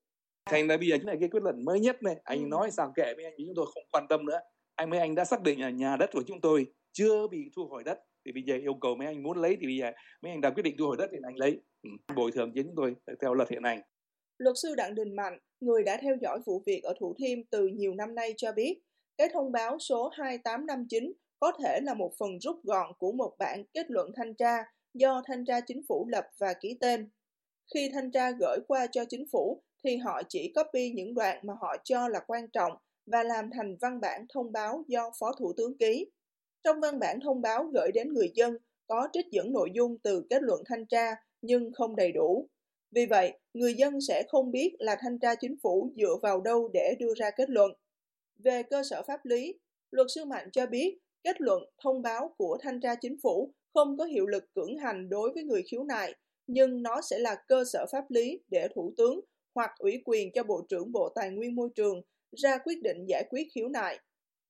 Thành 0.51 0.69
ra 0.69 0.77
bây 0.77 0.89
giờ 0.89 0.97
là 1.03 1.15
cái 1.21 1.29
quyết 1.29 1.43
định 1.43 1.65
mới 1.65 1.81
nhất 1.81 2.03
này, 2.03 2.17
anh 2.25 2.39
ừ. 2.39 2.47
nói 2.47 2.71
sao 2.71 2.93
kệ 2.97 3.15
với 3.17 3.25
anh 3.25 3.35
chúng 3.39 3.55
tôi 3.57 3.67
không 3.75 3.85
quan 3.93 4.07
tâm 4.09 4.27
nữa. 4.27 4.41
Anh 4.75 4.91
mấy 4.91 5.01
anh 5.01 5.15
đã 5.15 5.25
xác 5.25 5.43
định 5.43 5.61
là 5.61 5.71
nhà 5.71 5.97
đất 5.97 6.11
của 6.13 6.23
chúng 6.27 6.41
tôi 6.41 6.67
chưa 6.93 7.27
bị 7.29 7.51
thu 7.57 7.67
hồi 7.67 7.85
đất 7.85 7.99
thì 8.25 8.33
bây 8.33 8.43
giờ 8.43 8.57
yêu 8.57 8.75
cầu 8.75 8.95
mấy 8.95 9.07
anh 9.07 9.23
muốn 9.23 9.39
lấy 9.39 9.57
thì 9.61 9.67
bây 9.67 9.77
giờ 9.77 9.91
mấy 10.23 10.33
anh 10.33 10.41
đã 10.41 10.51
quyết 10.51 10.63
định 10.63 10.77
thu 10.79 10.87
hồi 10.87 10.97
đất 10.97 11.09
thì 11.13 11.19
anh 11.23 11.37
lấy 11.37 11.61
ừ. 11.83 11.91
bồi 12.17 12.33
thường 12.33 12.53
cho 12.55 12.63
chúng 12.63 12.75
tôi 12.77 12.97
theo 13.21 13.35
luật 13.35 13.51
hiện 13.51 13.63
hành 13.63 13.83
luật 14.39 14.57
sư 14.63 14.75
đặng 14.75 14.95
đình 14.95 15.17
mạnh 15.17 15.39
người 15.61 15.83
đã 15.83 15.99
theo 16.03 16.17
dõi 16.21 16.41
vụ 16.47 16.63
việc 16.67 16.81
ở 16.83 16.95
thủ 17.01 17.15
thiêm 17.19 17.39
từ 17.51 17.67
nhiều 17.67 17.95
năm 17.95 18.15
nay 18.15 18.35
cho 18.37 18.53
biết 18.53 18.81
cái 19.19 19.29
thông 19.33 19.53
báo 19.53 19.79
số 19.79 20.09
2859 20.09 21.13
có 21.41 21.53
thể 21.63 21.81
là 21.83 21.95
một 21.95 22.13
phần 22.19 22.41
rút 22.41 22.65
gọn 22.65 22.93
của 22.99 23.13
một 23.13 23.35
bản 23.39 23.65
kết 23.75 23.91
luận 23.91 24.11
thanh 24.17 24.35
tra 24.35 24.65
do 24.95 25.23
thanh 25.27 25.45
tra 25.45 25.61
chính 25.61 25.83
phủ 25.89 26.07
lập 26.09 26.25
và 26.39 26.55
ký 26.55 26.77
tên. 26.81 27.09
Khi 27.75 27.91
thanh 27.93 28.11
tra 28.11 28.31
gửi 28.31 28.59
qua 28.69 28.87
cho 28.87 29.05
chính 29.09 29.27
phủ 29.33 29.63
thì 29.85 29.97
họ 29.97 30.23
chỉ 30.29 30.53
copy 30.55 30.91
những 30.91 31.15
đoạn 31.15 31.39
mà 31.43 31.55
họ 31.61 31.77
cho 31.85 32.09
là 32.09 32.21
quan 32.27 32.49
trọng 32.49 32.73
và 33.07 33.23
làm 33.23 33.51
thành 33.51 33.77
văn 33.81 34.01
bản 34.01 34.27
thông 34.35 34.53
báo 34.53 34.85
do 34.89 35.11
Phó 35.21 35.33
Thủ 35.39 35.53
tướng 35.57 35.77
ký. 35.79 36.07
Trong 36.65 36.81
văn 36.81 36.99
bản 36.99 37.21
thông 37.21 37.41
báo 37.41 37.65
gửi 37.65 37.93
đến 37.95 38.13
người 38.13 38.33
dân 38.35 38.57
có 38.87 39.09
trích 39.13 39.27
dẫn 39.31 39.53
nội 39.53 39.71
dung 39.75 39.99
từ 39.99 40.27
kết 40.31 40.43
luận 40.43 40.63
thanh 40.67 40.87
tra 40.87 41.15
nhưng 41.43 41.73
không 41.73 41.97
đầy 41.97 42.13
đủ. 42.13 42.49
Vì 42.91 43.07
vậy, 43.07 43.33
người 43.55 43.75
dân 43.75 44.01
sẽ 44.01 44.23
không 44.29 44.51
biết 44.51 44.75
là 44.79 44.97
thanh 45.01 45.19
tra 45.19 45.35
chính 45.35 45.57
phủ 45.63 45.93
dựa 45.97 46.17
vào 46.23 46.41
đâu 46.41 46.71
để 46.73 46.95
đưa 46.99 47.15
ra 47.17 47.31
kết 47.31 47.51
luận. 47.51 47.73
Về 48.39 48.63
cơ 48.63 48.83
sở 48.91 49.03
pháp 49.03 49.25
lý, 49.25 49.55
luật 49.91 50.07
sư 50.15 50.25
Mạnh 50.25 50.49
cho 50.53 50.67
biết 50.67 50.99
kết 51.25 51.41
luận 51.41 51.63
thông 51.83 52.03
báo 52.03 52.35
của 52.39 52.59
thanh 52.61 52.81
tra 52.81 52.95
chính 52.95 53.17
phủ 53.23 53.55
không 53.75 53.97
có 53.97 54.05
hiệu 54.05 54.27
lực 54.27 54.45
cưỡng 54.55 54.77
hành 54.79 55.09
đối 55.09 55.33
với 55.35 55.45
người 55.45 55.63
khiếu 55.63 55.85
nại, 55.85 56.15
nhưng 56.47 56.83
nó 56.83 57.01
sẽ 57.01 57.19
là 57.19 57.37
cơ 57.49 57.65
sở 57.73 57.87
pháp 57.93 58.11
lý 58.11 58.41
để 58.49 58.69
Thủ 58.75 58.95
tướng 58.97 59.21
hoặc 59.55 59.71
ủy 59.79 60.03
quyền 60.05 60.33
cho 60.33 60.43
Bộ 60.43 60.67
trưởng 60.69 60.93
Bộ 60.93 61.13
Tài 61.15 61.31
nguyên 61.31 61.55
Môi 61.55 61.69
trường 61.75 62.03
ra 62.37 62.59
quyết 62.59 62.83
định 62.83 63.05
giải 63.09 63.25
quyết 63.31 63.49
khiếu 63.55 63.69
nại. 63.69 63.99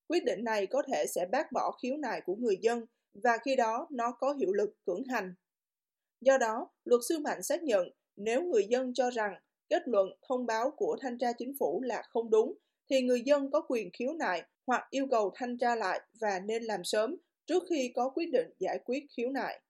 Quyết 0.08 0.24
định 0.24 0.44
này 0.44 0.66
có 0.66 0.82
thể 0.92 1.04
sẽ 1.14 1.26
bác 1.32 1.52
bỏ 1.52 1.70
khiếu 1.82 1.96
nại 1.96 2.20
của 2.20 2.34
người 2.34 2.56
dân 2.60 2.86
và 3.14 3.38
khi 3.44 3.56
đó 3.56 3.86
nó 3.90 4.12
có 4.18 4.32
hiệu 4.32 4.52
lực 4.52 4.70
cưỡng 4.86 5.04
hành. 5.04 5.34
Do 6.20 6.38
đó, 6.38 6.68
luật 6.84 7.00
sư 7.08 7.18
Mạnh 7.18 7.42
xác 7.42 7.62
nhận 7.62 7.88
nếu 8.16 8.42
người 8.42 8.66
dân 8.68 8.94
cho 8.94 9.10
rằng 9.10 9.34
kết 9.68 9.82
luận 9.86 10.08
thông 10.28 10.46
báo 10.46 10.70
của 10.70 10.96
thanh 11.00 11.18
tra 11.18 11.32
chính 11.32 11.52
phủ 11.58 11.82
là 11.82 12.02
không 12.08 12.30
đúng 12.30 12.54
thì 12.90 13.02
người 13.02 13.22
dân 13.24 13.50
có 13.50 13.60
quyền 13.68 13.90
khiếu 13.92 14.12
nại 14.12 14.42
hoặc 14.66 14.86
yêu 14.90 15.06
cầu 15.10 15.32
thanh 15.34 15.58
tra 15.58 15.76
lại 15.76 16.00
và 16.20 16.40
nên 16.40 16.62
làm 16.62 16.84
sớm 16.84 17.16
trước 17.46 17.62
khi 17.70 17.92
có 17.94 18.10
quyết 18.14 18.30
định 18.32 18.50
giải 18.58 18.78
quyết 18.84 19.06
khiếu 19.16 19.30
nại. 19.30 19.60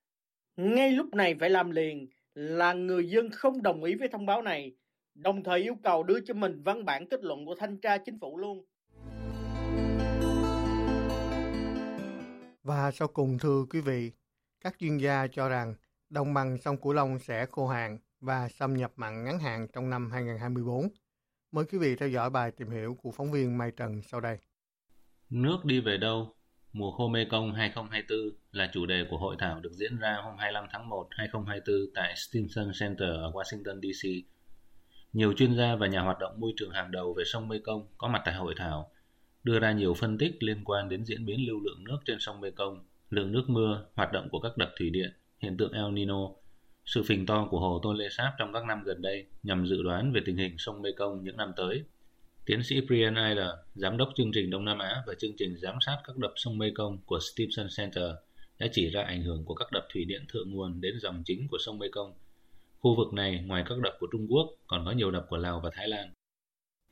Ngay 0.56 0.92
lúc 0.92 1.14
này 1.14 1.34
phải 1.40 1.50
làm 1.50 1.70
liền 1.70 2.08
là 2.34 2.72
người 2.72 3.08
dân 3.10 3.30
không 3.30 3.62
đồng 3.62 3.84
ý 3.84 3.94
với 3.94 4.08
thông 4.08 4.26
báo 4.26 4.42
này, 4.42 4.72
đồng 5.14 5.44
thời 5.44 5.60
yêu 5.60 5.74
cầu 5.82 6.02
đưa 6.02 6.20
cho 6.20 6.34
mình 6.34 6.62
văn 6.62 6.84
bản 6.84 7.08
kết 7.08 7.24
luận 7.24 7.46
của 7.46 7.54
thanh 7.54 7.80
tra 7.80 7.98
chính 7.98 8.18
phủ 8.20 8.38
luôn. 8.38 8.64
Và 12.62 12.90
sau 12.90 13.08
cùng 13.08 13.38
thưa 13.38 13.64
quý 13.70 13.80
vị, 13.80 14.12
các 14.60 14.76
chuyên 14.78 14.98
gia 14.98 15.26
cho 15.26 15.48
rằng 15.48 15.74
đồng 16.10 16.34
bằng 16.34 16.58
sông 16.58 16.76
Cửu 16.76 16.92
Long 16.92 17.18
sẽ 17.18 17.46
khô 17.50 17.66
hạn 17.66 17.98
và 18.20 18.48
xâm 18.48 18.76
nhập 18.76 18.92
mặn 18.96 19.24
ngắn 19.24 19.38
hạn 19.38 19.66
trong 19.72 19.90
năm 19.90 20.10
2024. 20.10 20.88
Mời 21.52 21.64
quý 21.64 21.78
vị 21.78 21.96
theo 21.96 22.08
dõi 22.08 22.30
bài 22.30 22.50
tìm 22.50 22.70
hiểu 22.70 22.94
của 23.02 23.10
phóng 23.10 23.32
viên 23.32 23.58
Mai 23.58 23.70
Trần 23.76 24.02
sau 24.02 24.20
đây. 24.20 24.38
Nước 25.30 25.64
đi 25.64 25.80
về 25.80 25.96
đâu? 25.96 26.34
Mùa 26.72 26.90
khô 26.90 27.08
Mekong 27.08 27.52
2024 27.52 28.18
là 28.52 28.70
chủ 28.72 28.86
đề 28.86 29.04
của 29.10 29.18
hội 29.18 29.36
thảo 29.38 29.60
được 29.60 29.72
diễn 29.72 29.98
ra 29.98 30.20
hôm 30.24 30.34
25 30.38 30.64
tháng 30.72 30.88
1 30.88 31.06
2024 31.10 31.94
tại 31.94 32.14
Stimson 32.16 32.70
Center 32.80 33.08
ở 33.08 33.30
Washington 33.30 33.80
DC. 33.80 34.08
Nhiều 35.12 35.32
chuyên 35.32 35.56
gia 35.56 35.76
và 35.76 35.86
nhà 35.86 36.00
hoạt 36.00 36.18
động 36.18 36.40
môi 36.40 36.52
trường 36.56 36.70
hàng 36.70 36.90
đầu 36.90 37.14
về 37.18 37.24
sông 37.24 37.48
Mekong 37.48 37.86
có 37.98 38.08
mặt 38.08 38.22
tại 38.24 38.34
hội 38.34 38.54
thảo, 38.56 38.90
đưa 39.44 39.58
ra 39.58 39.72
nhiều 39.72 39.94
phân 39.94 40.18
tích 40.18 40.42
liên 40.42 40.64
quan 40.64 40.88
đến 40.88 41.04
diễn 41.04 41.26
biến 41.26 41.46
lưu 41.46 41.60
lượng 41.60 41.84
nước 41.84 41.98
trên 42.04 42.20
sông 42.20 42.40
Mekong, 42.40 42.84
lượng 43.10 43.32
nước 43.32 43.44
mưa, 43.48 43.84
hoạt 43.94 44.12
động 44.12 44.28
của 44.30 44.40
các 44.40 44.56
đập 44.56 44.70
thủy 44.78 44.90
điện, 44.90 45.12
hiện 45.38 45.56
tượng 45.56 45.72
El 45.72 45.92
Nino, 45.92 46.28
sự 46.84 47.02
phình 47.02 47.26
to 47.26 47.46
của 47.50 47.60
hồ 47.60 47.80
Tonle 47.82 48.08
Sap 48.08 48.32
trong 48.38 48.52
các 48.52 48.64
năm 48.64 48.82
gần 48.84 49.02
đây 49.02 49.26
nhằm 49.42 49.66
dự 49.66 49.82
đoán 49.82 50.12
về 50.12 50.20
tình 50.24 50.36
hình 50.36 50.58
sông 50.58 50.82
Mekong 50.82 51.24
những 51.24 51.36
năm 51.36 51.52
tới. 51.56 51.84
Tiến 52.46 52.62
sĩ 52.62 52.80
Brian 52.80 53.14
Eiler, 53.14 53.48
giám 53.74 53.96
đốc 53.96 54.08
chương 54.16 54.32
trình 54.34 54.50
Đông 54.50 54.64
Nam 54.64 54.78
Á 54.78 55.02
và 55.06 55.14
chương 55.18 55.36
trình 55.38 55.56
giám 55.56 55.74
sát 55.86 55.98
các 56.04 56.16
đập 56.16 56.32
sông 56.36 56.58
Mekong 56.58 56.98
của 57.06 57.18
Stevenson 57.20 57.66
Center, 57.76 58.10
đã 58.58 58.66
chỉ 58.72 58.90
ra 58.90 59.02
ảnh 59.02 59.22
hưởng 59.22 59.44
của 59.44 59.54
các 59.54 59.72
đập 59.72 59.86
thủy 59.92 60.04
điện 60.04 60.24
thượng 60.28 60.50
nguồn 60.50 60.80
đến 60.80 60.94
dòng 61.00 61.22
chính 61.26 61.48
của 61.48 61.58
sông 61.60 61.78
Mekong. 61.78 62.14
Khu 62.78 62.96
vực 62.96 63.12
này, 63.12 63.42
ngoài 63.46 63.64
các 63.68 63.78
đập 63.78 63.92
của 64.00 64.06
Trung 64.12 64.26
Quốc, 64.30 64.50
còn 64.66 64.84
có 64.84 64.90
nhiều 64.90 65.10
đập 65.10 65.26
của 65.28 65.36
Lào 65.36 65.60
và 65.60 65.70
Thái 65.72 65.88
Lan. 65.88 66.12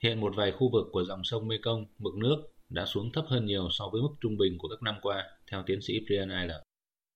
Hiện 0.03 0.21
một 0.21 0.33
vài 0.37 0.53
khu 0.53 0.71
vực 0.73 0.87
của 0.93 1.05
dòng 1.05 1.25
sông 1.25 1.49
Mekong, 1.49 1.87
mực 1.99 2.15
nước 2.15 2.37
đã 2.69 2.87
xuống 2.87 3.13
thấp 3.13 3.25
hơn 3.29 3.47
nhiều 3.47 3.69
so 3.71 3.89
với 3.93 4.03
mức 4.03 4.15
trung 4.21 4.37
bình 4.37 4.59
của 4.59 4.69
các 4.69 4.83
năm 4.83 4.95
qua, 5.03 5.25
theo 5.51 5.63
tiến 5.67 5.81
sĩ 5.81 6.01
Brian 6.07 6.29
Eiler 6.29 6.57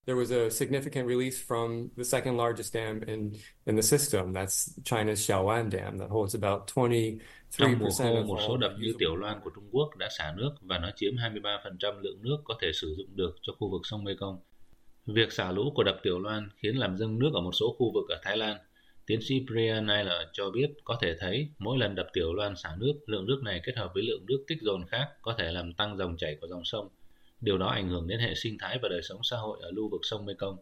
there 0.07 0.17
was 0.17 0.31
a 0.31 0.51
significant 0.51 1.07
release 1.09 1.39
from 1.49 1.91
the 1.97 2.05
second 2.05 2.37
largest 2.37 2.73
dam 2.73 3.01
in 3.07 3.33
in 3.67 3.77
the 3.77 3.83
system. 3.83 4.33
That's 4.33 4.79
China's 4.85 5.21
Xiaoan 5.27 5.71
Dam 5.71 5.99
that 5.99 6.11
holds 6.11 6.35
about 6.35 6.67
23% 6.75 7.21
Trong 7.59 7.79
mùa 7.79 7.91
khô, 7.99 8.05
of 8.05 8.27
một 8.27 8.39
số 8.49 8.57
đập 8.57 8.73
như 8.79 8.95
Tiểu 8.99 9.17
Loan 9.17 9.41
của 9.45 9.51
Trung 9.55 9.69
Quốc 9.71 9.97
đã 9.97 10.09
xả 10.19 10.33
nước 10.37 10.51
và 10.61 10.79
nó 10.79 10.91
chiếm 10.97 11.13
23% 11.15 12.01
lượng 12.01 12.23
nước 12.23 12.37
có 12.45 12.55
thể 12.61 12.73
sử 12.73 12.95
dụng 12.99 13.17
được 13.17 13.37
cho 13.43 13.53
khu 13.59 13.71
vực 13.71 13.81
sông 13.85 14.05
Mekong. 14.05 14.41
Việc 15.07 15.33
xả 15.33 15.53
lũ 15.53 15.73
của 15.75 15.83
đập 15.83 15.97
Tiểu 16.03 16.19
Loan 16.19 16.49
khiến 16.57 16.77
làm 16.77 16.99
dâng 16.99 17.19
nước 17.19 17.31
ở 17.35 17.41
một 17.41 17.53
số 17.53 17.77
khu 17.79 17.93
vực 17.95 18.05
ở 18.09 18.21
Thái 18.23 18.37
Lan. 18.37 18.57
Tiến 19.07 19.21
sĩ 19.23 19.47
Brian 19.51 19.87
Naylor 19.87 20.29
cho 20.33 20.51
biết 20.51 20.71
có 20.85 20.99
thể 21.03 21.17
thấy 21.21 21.49
mỗi 21.59 21.79
lần 21.79 21.95
đập 21.95 22.07
Tiểu 22.13 22.35
Loan 22.35 22.57
xả 22.57 22.77
nước, 22.79 22.95
lượng 23.07 23.27
nước 23.27 23.41
này 23.43 23.61
kết 23.65 23.77
hợp 23.77 23.91
với 23.95 24.03
lượng 24.03 24.27
nước 24.27 24.45
tích 24.49 24.59
dồn 24.63 24.87
khác 24.87 25.09
có 25.23 25.35
thể 25.39 25.53
làm 25.53 25.73
tăng 25.73 25.97
dòng 25.97 26.17
chảy 26.17 26.37
của 26.41 26.47
dòng 26.47 26.65
sông. 26.65 26.89
Điều 27.45 27.59
đó 27.59 27.67
ảnh 27.67 27.89
hưởng 27.89 28.07
đến 28.07 28.21
hệ 28.21 28.35
sinh 28.35 28.57
thái 28.61 28.79
và 28.83 28.89
đời 28.89 29.03
sống 29.03 29.21
xã 29.23 29.37
hội 29.37 29.59
ở 29.63 29.71
lưu 29.71 29.89
vực 29.89 30.01
sông 30.03 30.27
Mekong. 30.27 30.57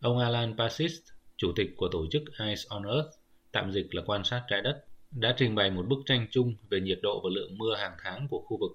Ông 0.00 0.18
Alan 0.18 0.58
Pasist, 0.58 1.02
chủ 1.36 1.52
tịch 1.56 1.70
của 1.76 1.88
tổ 1.92 2.06
chức 2.10 2.22
Eyes 2.38 2.66
on 2.68 2.82
Earth, 2.84 3.08
tạm 3.52 3.72
dịch 3.72 3.94
là 3.94 4.02
quan 4.06 4.24
sát 4.24 4.44
trái 4.48 4.62
đất, 4.62 4.84
đã 5.10 5.34
trình 5.36 5.54
bày 5.54 5.70
một 5.70 5.86
bức 5.88 5.98
tranh 6.06 6.26
chung 6.30 6.54
về 6.70 6.80
nhiệt 6.80 6.98
độ 7.02 7.20
và 7.24 7.30
lượng 7.32 7.58
mưa 7.58 7.74
hàng 7.74 7.96
tháng 8.02 8.28
của 8.30 8.40
khu 8.46 8.58
vực. 8.60 8.70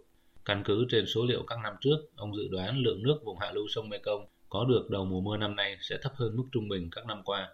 Căn 0.45 0.63
cứ 0.65 0.85
trên 0.89 1.05
số 1.05 1.25
liệu 1.25 1.43
các 1.47 1.59
năm 1.63 1.73
trước, 1.81 1.97
ông 2.15 2.35
dự 2.35 2.47
đoán 2.51 2.77
lượng 2.77 3.03
nước 3.03 3.19
vùng 3.25 3.39
hạ 3.39 3.51
lưu 3.51 3.67
sông 3.67 3.89
Mekong 3.89 4.25
có 4.49 4.65
được 4.65 4.89
đầu 4.89 5.05
mùa 5.05 5.21
mưa 5.21 5.37
năm 5.37 5.55
nay 5.55 5.77
sẽ 5.81 5.97
thấp 6.01 6.11
hơn 6.15 6.37
mức 6.37 6.45
trung 6.51 6.69
bình 6.69 6.89
các 6.91 7.05
năm 7.05 7.21
qua. 7.25 7.49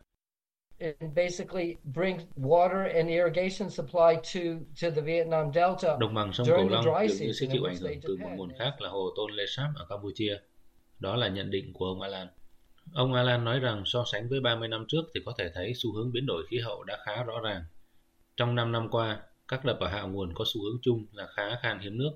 It 0.78 0.96
basically 1.16 1.76
brings 1.84 2.24
water 2.36 2.84
and 2.94 3.10
irrigation 3.10 3.70
supply 3.70 4.16
to 4.16 4.40
to 4.82 4.90
the 4.96 5.02
Vietnam 5.02 5.52
Delta. 5.54 5.98
Đồng 6.00 6.14
bằng 6.14 6.34
sông 6.34 6.48
Cửu 6.48 6.70
Long 6.70 6.84
dường 6.84 7.28
như 7.28 7.34
sẽ 7.34 7.48
chịu 7.52 7.64
ảnh 7.64 7.78
hưởng 7.78 8.02
từ 8.02 8.18
một 8.18 8.30
nguồn 8.36 8.50
khác 8.60 8.82
là 8.82 8.90
hồ 8.90 9.10
Tonle 9.18 9.46
Sap 9.48 9.70
ở 9.76 9.86
Campuchia. 9.90 10.38
Đó 11.00 11.16
là 11.16 11.28
nhận 11.28 11.52
định 11.52 11.74
của 11.74 11.86
ông 11.86 12.02
Alan. 12.02 12.28
Ông 12.94 13.14
Alan 13.14 13.44
nói 13.44 13.60
rằng 13.60 13.84
so 13.86 14.04
sánh 14.12 14.30
với 14.30 14.40
30 14.40 14.68
năm 14.68 14.86
trước 14.88 15.02
thì 15.14 15.22
có 15.26 15.34
thể 15.38 15.52
thấy 15.54 15.74
xu 15.76 15.94
hướng 15.94 16.12
biến 16.12 16.26
đổi 16.26 16.44
khí 16.50 16.60
hậu 16.60 16.84
đã 16.84 16.98
khá 17.06 17.24
rõ 17.24 17.40
ràng. 17.44 17.64
Trong 18.38 18.56
5 18.56 18.72
năm 18.72 18.90
qua, 18.90 19.20
các 19.48 19.66
đập 19.66 19.78
ở 19.80 19.88
hạ 19.88 20.02
nguồn 20.02 20.34
có 20.34 20.46
xu 20.54 20.64
hướng 20.64 20.80
chung 20.82 21.06
là 21.12 21.28
khá 21.36 21.60
khan 21.62 21.80
hiếm 21.80 21.98
nước. 21.98 22.12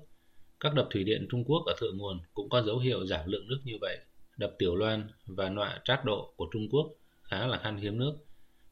Các 0.60 0.74
đập 0.74 0.88
thủy 0.90 1.04
điện 1.04 1.26
Trung 1.30 1.44
Quốc 1.44 1.62
ở 1.66 1.74
thượng 1.80 1.98
nguồn 1.98 2.20
cũng 2.34 2.48
có 2.48 2.62
dấu 2.62 2.78
hiệu 2.78 3.06
giảm 3.06 3.20
lượng 3.26 3.48
nước 3.48 3.60
như 3.64 3.74
vậy. 3.80 3.98
Đập 4.36 4.54
Tiểu 4.58 4.76
Loan 4.76 5.08
và 5.26 5.48
Nọa 5.48 5.80
Trát 5.84 6.04
Độ 6.04 6.32
của 6.36 6.48
Trung 6.52 6.68
Quốc 6.70 6.86
khá 7.22 7.46
là 7.46 7.58
khan 7.58 7.76
hiếm 7.76 7.98
nước, 7.98 8.16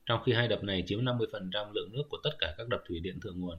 trong 0.09 0.21
khi 0.25 0.33
hai 0.33 0.49
đập 0.49 0.65
này 0.65 0.85
chiếm 0.87 1.05
50% 1.05 1.73
lượng 1.73 1.93
nước 1.93 2.03
của 2.09 2.19
tất 2.25 2.31
cả 2.39 2.55
các 2.59 2.69
đập 2.69 2.81
thủy 2.89 3.01
điện 3.01 3.21
thượng 3.21 3.41
nguồn. 3.41 3.59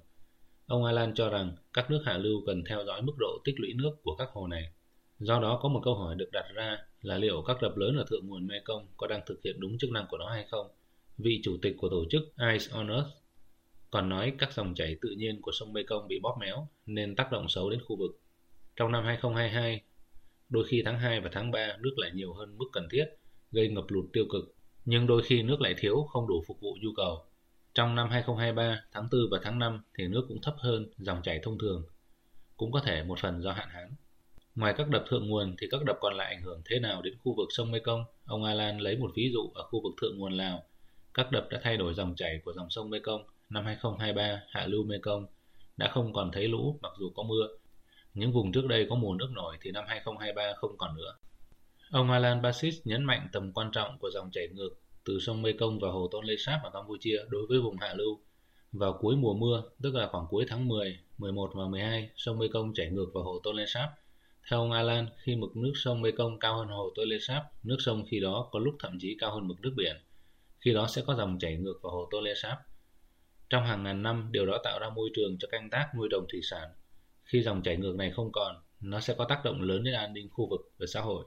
Ông 0.65 0.85
Alan 0.85 1.13
cho 1.13 1.29
rằng 1.29 1.51
các 1.73 1.91
nước 1.91 2.01
hạ 2.05 2.17
lưu 2.17 2.41
cần 2.45 2.63
theo 2.69 2.85
dõi 2.85 3.01
mức 3.01 3.13
độ 3.19 3.41
tích 3.45 3.59
lũy 3.59 3.73
nước 3.73 3.91
của 4.03 4.15
các 4.15 4.29
hồ 4.33 4.47
này. 4.47 4.71
Do 5.19 5.39
đó 5.39 5.59
có 5.61 5.69
một 5.69 5.81
câu 5.83 5.95
hỏi 5.95 6.15
được 6.15 6.29
đặt 6.31 6.45
ra 6.53 6.77
là 7.01 7.17
liệu 7.17 7.43
các 7.47 7.61
đập 7.61 7.77
lớn 7.77 7.97
ở 7.97 8.05
thượng 8.09 8.27
nguồn 8.27 8.47
Mekong 8.47 8.87
có 8.97 9.07
đang 9.07 9.21
thực 9.25 9.41
hiện 9.43 9.59
đúng 9.59 9.77
chức 9.77 9.91
năng 9.91 10.05
của 10.09 10.17
nó 10.17 10.29
hay 10.29 10.45
không? 10.49 10.67
Vị 11.17 11.41
chủ 11.43 11.57
tịch 11.61 11.75
của 11.77 11.89
tổ 11.89 12.05
chức 12.09 12.21
Ice 12.53 12.65
on 12.71 12.87
Earth 12.87 13.09
còn 13.91 14.09
nói 14.09 14.33
các 14.37 14.53
dòng 14.53 14.75
chảy 14.75 14.95
tự 15.01 15.09
nhiên 15.09 15.41
của 15.41 15.51
sông 15.51 15.73
Mekong 15.73 16.07
bị 16.07 16.19
bóp 16.23 16.37
méo 16.39 16.67
nên 16.85 17.15
tác 17.15 17.31
động 17.31 17.49
xấu 17.49 17.69
đến 17.69 17.79
khu 17.85 17.97
vực. 17.97 18.21
Trong 18.75 18.91
năm 18.91 19.03
2022, 19.05 19.81
đôi 20.49 20.65
khi 20.67 20.81
tháng 20.85 20.99
2 20.99 21.21
và 21.21 21.29
tháng 21.33 21.51
3 21.51 21.77
nước 21.79 21.93
lại 21.97 22.11
nhiều 22.13 22.33
hơn 22.33 22.57
mức 22.57 22.65
cần 22.73 22.87
thiết, 22.91 23.05
gây 23.51 23.69
ngập 23.69 23.85
lụt 23.87 24.05
tiêu 24.13 24.25
cực, 24.31 24.55
nhưng 24.85 25.07
đôi 25.07 25.21
khi 25.23 25.43
nước 25.43 25.61
lại 25.61 25.75
thiếu 25.77 26.03
không 26.03 26.27
đủ 26.27 26.43
phục 26.47 26.59
vụ 26.61 26.77
nhu 26.81 26.89
cầu. 26.95 27.25
Trong 27.73 27.95
năm 27.95 28.09
2023, 28.09 28.81
tháng 28.91 29.07
4 29.11 29.21
và 29.31 29.39
tháng 29.43 29.59
5 29.59 29.81
thì 29.97 30.07
nước 30.07 30.25
cũng 30.27 30.41
thấp 30.41 30.55
hơn 30.57 30.87
dòng 30.97 31.21
chảy 31.23 31.39
thông 31.43 31.57
thường, 31.57 31.83
cũng 32.57 32.71
có 32.71 32.79
thể 32.79 33.03
một 33.03 33.19
phần 33.19 33.41
do 33.41 33.51
hạn 33.51 33.69
hán. 33.69 33.89
Ngoài 34.55 34.73
các 34.77 34.89
đập 34.89 35.05
thượng 35.09 35.27
nguồn 35.27 35.55
thì 35.57 35.67
các 35.71 35.85
đập 35.85 35.97
còn 36.01 36.13
lại 36.13 36.35
ảnh 36.35 36.41
hưởng 36.41 36.61
thế 36.65 36.79
nào 36.79 37.01
đến 37.01 37.13
khu 37.23 37.33
vực 37.37 37.47
sông 37.51 37.71
Mekong? 37.71 38.05
Ông 38.25 38.43
Alan 38.43 38.77
lấy 38.77 38.97
một 38.97 39.11
ví 39.15 39.31
dụ 39.33 39.49
ở 39.55 39.63
khu 39.63 39.81
vực 39.83 39.93
thượng 40.01 40.17
nguồn 40.17 40.33
Lào. 40.33 40.63
Các 41.13 41.31
đập 41.31 41.47
đã 41.49 41.59
thay 41.63 41.77
đổi 41.77 41.93
dòng 41.93 42.15
chảy 42.15 42.39
của 42.45 42.53
dòng 42.53 42.69
sông 42.69 42.89
Mekong. 42.89 43.23
Năm 43.49 43.65
2023, 43.65 44.41
hạ 44.49 44.65
lưu 44.67 44.83
Mekong 44.83 45.25
đã 45.77 45.89
không 45.91 46.13
còn 46.13 46.31
thấy 46.31 46.47
lũ 46.47 46.79
mặc 46.81 46.91
dù 46.99 47.09
có 47.15 47.23
mưa. 47.23 47.47
Những 48.13 48.31
vùng 48.31 48.51
trước 48.51 48.65
đây 48.65 48.87
có 48.89 48.95
mùa 48.95 49.15
nước 49.15 49.29
nổi 49.31 49.57
thì 49.61 49.71
năm 49.71 49.83
2023 49.87 50.53
không 50.57 50.77
còn 50.77 50.95
nữa. 50.95 51.15
Ông 51.91 52.11
Alan 52.11 52.41
Basis 52.41 52.81
nhấn 52.83 53.03
mạnh 53.03 53.27
tầm 53.31 53.51
quan 53.53 53.71
trọng 53.71 53.97
của 53.99 54.09
dòng 54.13 54.29
chảy 54.31 54.47
ngược 54.53 54.69
từ 55.05 55.19
sông 55.19 55.41
Mekong 55.41 55.79
vào 55.79 55.91
hồ 55.91 56.07
Tonle 56.11 56.35
Sap 56.37 56.63
ở 56.63 56.69
Campuchia 56.69 57.17
đối 57.29 57.47
với 57.49 57.59
vùng 57.59 57.77
hạ 57.77 57.93
lưu. 57.93 58.19
Vào 58.71 58.97
cuối 59.01 59.15
mùa 59.15 59.33
mưa, 59.33 59.63
tức 59.81 59.95
là 59.95 60.07
khoảng 60.07 60.25
cuối 60.29 60.45
tháng 60.47 60.67
10, 60.67 60.99
11 61.17 61.51
và 61.55 61.67
12, 61.67 62.09
sông 62.15 62.39
Mekong 62.39 62.73
chảy 62.73 62.89
ngược 62.89 63.05
vào 63.13 63.23
hồ 63.23 63.39
Tonle 63.43 63.65
Sap. 63.65 63.89
Theo 64.49 64.59
ông 64.59 64.71
Alan, 64.71 65.07
khi 65.23 65.35
mực 65.35 65.57
nước 65.57 65.71
sông 65.75 66.01
Mekong 66.01 66.39
cao 66.39 66.57
hơn 66.57 66.67
hồ 66.67 66.93
Tonle 66.95 67.17
Sap, 67.19 67.43
nước 67.63 67.77
sông 67.79 68.05
khi 68.09 68.19
đó 68.19 68.49
có 68.51 68.59
lúc 68.59 68.75
thậm 68.79 68.97
chí 68.99 69.17
cao 69.19 69.33
hơn 69.33 69.47
mực 69.47 69.61
nước 69.61 69.73
biển. 69.77 69.95
Khi 70.59 70.73
đó 70.73 70.87
sẽ 70.87 71.01
có 71.07 71.15
dòng 71.15 71.39
chảy 71.39 71.55
ngược 71.55 71.79
vào 71.81 71.91
hồ 71.91 72.09
Tonle 72.11 72.33
Sap. 72.35 72.57
Trong 73.49 73.63
hàng 73.63 73.83
ngàn 73.83 74.03
năm, 74.03 74.29
điều 74.31 74.45
đó 74.45 74.57
tạo 74.63 74.79
ra 74.79 74.89
môi 74.89 75.09
trường 75.15 75.37
cho 75.39 75.47
canh 75.51 75.69
tác 75.69 75.91
nuôi 75.97 76.07
trồng 76.11 76.25
thủy 76.31 76.39
sản. 76.43 76.69
Khi 77.23 77.41
dòng 77.41 77.61
chảy 77.63 77.77
ngược 77.77 77.95
này 77.95 78.11
không 78.11 78.31
còn, 78.31 78.55
nó 78.81 78.99
sẽ 78.99 79.15
có 79.17 79.25
tác 79.29 79.41
động 79.43 79.61
lớn 79.61 79.83
đến 79.83 79.93
an 79.93 80.13
ninh 80.13 80.29
khu 80.29 80.49
vực 80.49 80.71
và 80.79 80.85
xã 80.87 81.01
hội. 81.01 81.25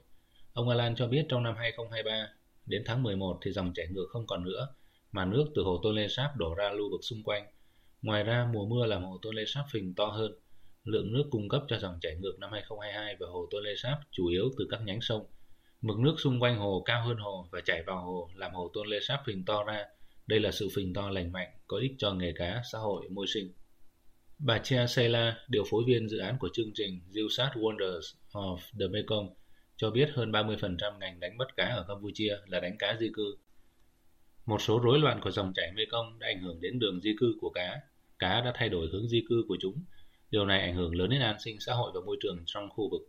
Ông 0.53 0.69
Alan 0.69 0.97
cho 0.97 1.09
biết 1.09 1.27
trong 1.29 1.43
năm 1.43 1.55
2023, 1.59 2.29
đến 2.67 2.83
tháng 2.87 3.03
11 3.03 3.39
thì 3.43 3.53
dòng 3.53 3.73
chảy 3.75 3.87
ngược 3.91 4.07
không 4.09 4.27
còn 4.27 4.45
nữa, 4.45 4.69
mà 5.13 5.25
nước 5.25 5.47
từ 5.55 5.63
hồ 5.63 5.81
Tonle 5.85 6.09
Sap 6.09 6.37
đổ 6.37 6.55
ra 6.55 6.71
lưu 6.71 6.91
vực 6.91 7.01
xung 7.05 7.23
quanh. 7.23 7.47
Ngoài 8.03 8.23
ra, 8.23 8.49
mùa 8.53 8.67
mưa 8.67 8.87
làm 8.87 9.05
hồ 9.05 9.19
Tonle 9.23 9.45
Sap 9.47 9.65
phình 9.73 9.95
to 9.95 10.07
hơn. 10.07 10.33
Lượng 10.85 11.13
nước 11.13 11.25
cung 11.31 11.49
cấp 11.49 11.63
cho 11.69 11.79
dòng 11.79 11.99
chảy 12.01 12.17
ngược 12.17 12.39
năm 12.39 12.51
2022 12.53 13.17
và 13.21 13.27
hồ 13.33 13.49
Tonle 13.51 13.75
Sap 13.77 13.99
chủ 14.11 14.27
yếu 14.27 14.51
từ 14.59 14.67
các 14.71 14.81
nhánh 14.85 15.01
sông. 15.01 15.27
Mực 15.83 15.99
nước 15.99 16.15
xung 16.19 16.41
quanh 16.41 16.59
hồ 16.59 16.83
cao 16.85 17.07
hơn 17.07 17.17
hồ 17.17 17.47
và 17.51 17.61
chảy 17.61 17.83
vào 17.83 18.05
hồ 18.05 18.29
làm 18.35 18.55
hồ 18.55 18.71
Tonle 18.75 19.01
Sap 19.01 19.21
phình 19.27 19.45
to 19.45 19.65
ra. 19.65 19.85
Đây 20.27 20.41
là 20.41 20.51
sự 20.51 20.69
phình 20.75 20.95
to 20.95 21.11
lành 21.11 21.33
mạnh, 21.33 21.49
có 21.67 21.79
ích 21.79 21.93
cho 21.99 22.15
nghề 22.15 22.33
cá, 22.33 22.63
xã 22.73 22.79
hội, 22.79 23.09
môi 23.09 23.27
sinh. 23.27 23.53
Bà 24.39 24.59
Chia 24.59 24.87
Sela, 24.89 25.37
điều 25.49 25.65
phối 25.71 25.85
viên 25.87 26.09
dự 26.09 26.19
án 26.19 26.39
của 26.39 26.49
chương 26.53 26.71
trình 26.75 27.01
Zilsat 27.13 27.51
Wonders 27.51 28.15
of 28.33 28.59
the 28.81 28.87
Mekong, 28.91 29.35
cho 29.83 29.91
biết 29.91 30.11
hơn 30.15 30.33
30% 30.33 30.99
ngành 30.99 31.21
đánh 31.21 31.39
bắt 31.39 31.57
cá 31.57 31.65
ở 31.65 31.85
Campuchia 31.89 32.37
là 32.47 32.61
đánh 32.61 32.77
cá 32.79 32.97
di 33.01 33.11
cư. 33.15 33.37
Một 34.47 34.63
số 34.63 34.81
rối 34.85 34.99
loạn 34.99 35.21
của 35.23 35.31
dòng 35.31 35.53
chảy 35.55 35.73
Mekong 35.77 36.19
đã 36.19 36.27
ảnh 36.27 36.43
hưởng 36.43 36.61
đến 36.61 36.79
đường 36.79 37.01
di 37.01 37.15
cư 37.19 37.35
của 37.41 37.51
cá. 37.51 37.81
Cá 38.19 38.41
đã 38.41 38.53
thay 38.55 38.69
đổi 38.69 38.89
hướng 38.93 39.09
di 39.09 39.25
cư 39.29 39.45
của 39.49 39.57
chúng. 39.61 39.85
Điều 40.31 40.47
này 40.47 40.61
ảnh 40.61 40.77
hưởng 40.77 40.95
lớn 40.95 41.11
đến 41.11 41.21
an 41.21 41.37
sinh 41.45 41.61
xã 41.61 41.75
hội 41.75 41.93
và 41.95 42.01
môi 42.07 42.17
trường 42.21 42.43
trong 42.47 42.69
khu 42.71 42.91
vực. 42.91 43.03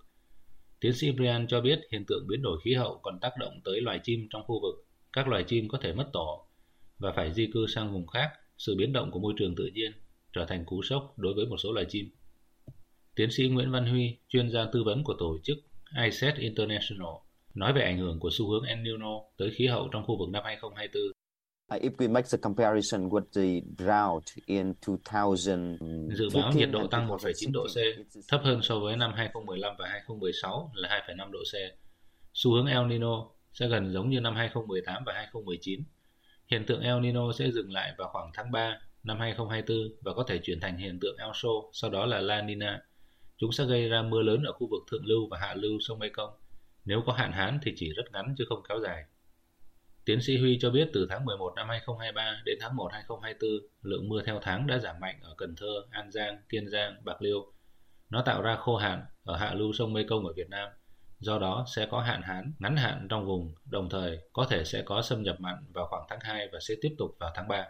Tiến 0.79 0.93
sĩ 0.93 1.11
Brian 1.11 1.47
cho 1.47 1.61
biết 1.61 1.79
hiện 1.91 2.05
tượng 2.07 2.27
biến 2.27 2.41
đổi 2.41 2.59
khí 2.63 2.73
hậu 2.73 2.99
còn 3.03 3.19
tác 3.19 3.31
động 3.39 3.61
tới 3.63 3.81
loài 3.81 3.99
chim 4.03 4.27
trong 4.29 4.43
khu 4.43 4.61
vực. 4.61 4.85
Các 5.13 5.27
loài 5.27 5.43
chim 5.43 5.67
có 5.67 5.77
thể 5.81 5.93
mất 5.93 6.09
tổ 6.13 6.47
và 6.99 7.11
phải 7.11 7.33
di 7.33 7.47
cư 7.53 7.67
sang 7.67 7.93
vùng 7.93 8.07
khác. 8.07 8.31
Sự 8.57 8.75
biến 8.75 8.93
động 8.93 9.11
của 9.11 9.19
môi 9.19 9.33
trường 9.37 9.55
tự 9.55 9.69
nhiên 9.73 9.91
trở 10.33 10.45
thành 10.45 10.65
cú 10.65 10.81
sốc 10.81 11.13
đối 11.17 11.33
với 11.33 11.45
một 11.45 11.57
số 11.57 11.71
loài 11.71 11.85
chim. 11.89 12.09
Tiến 13.15 13.31
sĩ 13.31 13.47
Nguyễn 13.47 13.71
Văn 13.71 13.85
Huy, 13.85 14.17
chuyên 14.27 14.49
gia 14.49 14.65
tư 14.65 14.83
vấn 14.83 15.03
của 15.03 15.15
tổ 15.19 15.37
chức 15.43 15.57
ICET 15.95 16.35
International, 16.35 17.13
nói 17.53 17.73
về 17.73 17.81
ảnh 17.81 17.97
hưởng 17.97 18.19
của 18.19 18.29
xu 18.31 18.49
hướng 18.49 18.63
El 18.63 18.79
Nino 18.79 19.21
tới 19.37 19.51
khí 19.55 19.67
hậu 19.67 19.87
trong 19.91 20.03
khu 20.05 20.17
vực 20.19 20.29
năm 20.29 20.43
2024. 20.45 21.03
Uh, 21.75 21.81
if 21.81 21.91
we 21.97 22.11
make 22.11 22.27
the 22.31 22.37
comparison 22.37 23.09
with 23.09 23.25
the 23.35 23.67
drought 23.77 24.23
in 24.45 24.73
2000, 25.05 25.77
Dự 26.15 26.29
báo 26.33 26.51
nhiệt 26.55 26.69
độ 26.71 26.87
tăng 26.87 27.07
1,9 27.07 27.51
độ 27.51 27.67
C, 27.67 27.77
thấp 28.27 28.41
hơn 28.43 28.61
so 28.61 28.79
với 28.79 28.97
năm 28.97 29.13
2015 29.13 29.75
và 29.79 29.87
2016 29.87 30.71
là 30.75 31.03
2,5 31.07 31.31
độ 31.31 31.39
C. 31.39 31.53
Xu 32.33 32.51
hướng 32.51 32.65
El 32.65 32.85
Nino 32.87 33.29
sẽ 33.53 33.67
gần 33.67 33.93
giống 33.93 34.09
như 34.09 34.19
năm 34.19 34.35
2018 34.35 35.03
và 35.05 35.13
2019. 35.13 35.83
Hiện 36.47 36.65
tượng 36.65 36.81
El 36.81 36.99
Nino 36.99 37.31
sẽ 37.31 37.51
dừng 37.51 37.71
lại 37.71 37.93
vào 37.97 38.09
khoảng 38.11 38.31
tháng 38.33 38.51
3 38.51 38.79
năm 39.03 39.19
2024 39.19 39.77
và 40.01 40.13
có 40.13 40.23
thể 40.27 40.39
chuyển 40.43 40.59
thành 40.59 40.77
hiện 40.77 40.99
tượng 41.01 41.17
El 41.17 41.27
Niño, 41.27 41.69
sau 41.73 41.89
đó 41.89 42.05
là 42.05 42.21
La 42.21 42.41
Nina. 42.41 42.81
Chúng 43.43 43.51
sẽ 43.51 43.65
gây 43.65 43.89
ra 43.89 44.01
mưa 44.01 44.21
lớn 44.21 44.43
ở 44.43 44.53
khu 44.53 44.67
vực 44.71 44.83
thượng 44.91 45.05
lưu 45.05 45.27
và 45.31 45.37
hạ 45.41 45.53
lưu 45.53 45.79
sông 45.79 45.99
Mekong. 45.99 46.29
Nếu 46.85 47.03
có 47.05 47.13
hạn 47.13 47.31
hán 47.31 47.59
thì 47.63 47.73
chỉ 47.75 47.93
rất 47.93 48.03
ngắn 48.13 48.35
chứ 48.37 48.45
không 48.49 48.63
kéo 48.69 48.79
dài. 48.83 49.03
Tiến 50.05 50.21
sĩ 50.21 50.37
Huy 50.37 50.57
cho 50.61 50.69
biết 50.69 50.89
từ 50.93 51.07
tháng 51.09 51.25
11 51.25 51.53
năm 51.55 51.69
2023 51.69 52.41
đến 52.45 52.57
tháng 52.61 52.75
1 52.75 52.89
2024, 52.91 53.49
lượng 53.81 54.09
mưa 54.09 54.21
theo 54.25 54.39
tháng 54.41 54.67
đã 54.67 54.77
giảm 54.77 54.99
mạnh 54.99 55.19
ở 55.21 55.33
Cần 55.37 55.55
Thơ, 55.57 55.85
An 55.91 56.11
Giang, 56.11 56.37
Kiên 56.49 56.69
Giang, 56.69 56.95
Bạc 57.05 57.21
Liêu. 57.21 57.53
Nó 58.09 58.21
tạo 58.21 58.41
ra 58.41 58.55
khô 58.55 58.77
hạn 58.77 59.05
ở 59.23 59.37
hạ 59.37 59.53
lưu 59.53 59.73
sông 59.73 59.93
Mekong 59.93 60.25
ở 60.25 60.33
Việt 60.33 60.49
Nam. 60.49 60.69
Do 61.19 61.39
đó 61.39 61.65
sẽ 61.75 61.87
có 61.91 62.01
hạn 62.01 62.21
hán 62.21 62.53
ngắn 62.59 62.75
hạn 62.75 63.07
trong 63.09 63.25
vùng, 63.25 63.53
đồng 63.65 63.89
thời 63.89 64.19
có 64.33 64.47
thể 64.49 64.63
sẽ 64.63 64.81
có 64.81 65.01
xâm 65.01 65.23
nhập 65.23 65.35
mặn 65.39 65.55
vào 65.73 65.87
khoảng 65.89 66.05
tháng 66.09 66.19
2 66.21 66.47
và 66.53 66.59
sẽ 66.61 66.75
tiếp 66.81 66.95
tục 66.97 67.15
vào 67.19 67.31
tháng 67.35 67.47
3. 67.47 67.65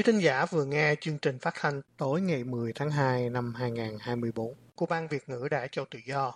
Quý 0.00 0.04
thính 0.04 0.18
giả 0.18 0.46
vừa 0.46 0.64
nghe 0.64 0.94
chương 1.00 1.18
trình 1.18 1.38
phát 1.38 1.54
thanh 1.60 1.80
tối 1.96 2.20
ngày 2.20 2.44
10 2.44 2.72
tháng 2.72 2.90
2 2.90 3.30
năm 3.30 3.54
2024 3.54 4.54
của 4.74 4.86
Ban 4.86 5.08
Việt 5.08 5.28
ngữ 5.28 5.48
Đại 5.50 5.68
Châu 5.68 5.84
Tự 5.90 5.98
Do. 6.06 6.32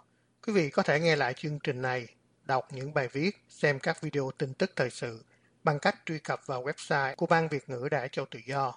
Quý 0.46 0.53
vị 0.53 0.70
có 0.70 0.83
thể 0.83 1.00
nghe 1.00 1.16
lại 1.16 1.35
chương 1.35 1.59
trình 1.59 1.83
này, 1.83 2.07
đọc 2.44 2.68
những 2.72 2.94
bài 2.94 3.09
viết, 3.12 3.31
xem 3.48 3.79
các 3.79 4.03
video 4.03 4.31
tin 4.38 4.55
tức 4.55 4.72
thời 4.77 4.90
sự 4.90 5.24
bằng 5.64 5.79
cách 5.79 5.96
truy 6.07 6.18
cập 6.18 6.40
vào 6.46 6.64
website 6.64 7.14
của 7.16 7.27
Ban 7.27 7.48
Việt 7.48 7.68
ngữ 7.68 7.88
Đại 7.90 8.09
Châu 8.09 8.24
Tự 8.31 8.38
Do. 8.46 8.74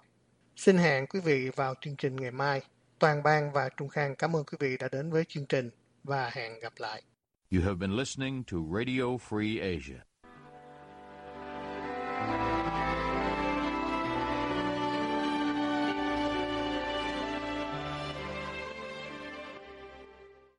Xin 0.56 0.78
hẹn 0.78 1.08
quý 1.08 1.20
vị 1.20 1.50
vào 1.56 1.74
chương 1.82 1.96
trình 1.96 2.16
ngày 2.16 2.32
mai. 2.32 2.62
Toàn 3.00 3.24
ban 3.24 3.52
và 3.52 3.70
Trung 3.78 3.90
Khang 3.90 4.16
cảm 4.16 4.36
ơn 4.36 4.44
quý 4.44 4.58
vị 4.60 4.78
đã 4.78 4.88
đến 4.92 5.12
với 5.12 5.24
chương 5.28 5.46
trình 5.46 5.70
và 6.04 6.30
hẹn 6.34 6.60
gặp 6.60 6.74
lại. 6.78 7.02
You 7.52 7.62
have 7.62 7.76
been 7.76 7.92
listening 7.92 8.44
to 8.52 8.58
Radio 8.74 9.04
Free 9.30 9.76
Asia. 9.76 10.08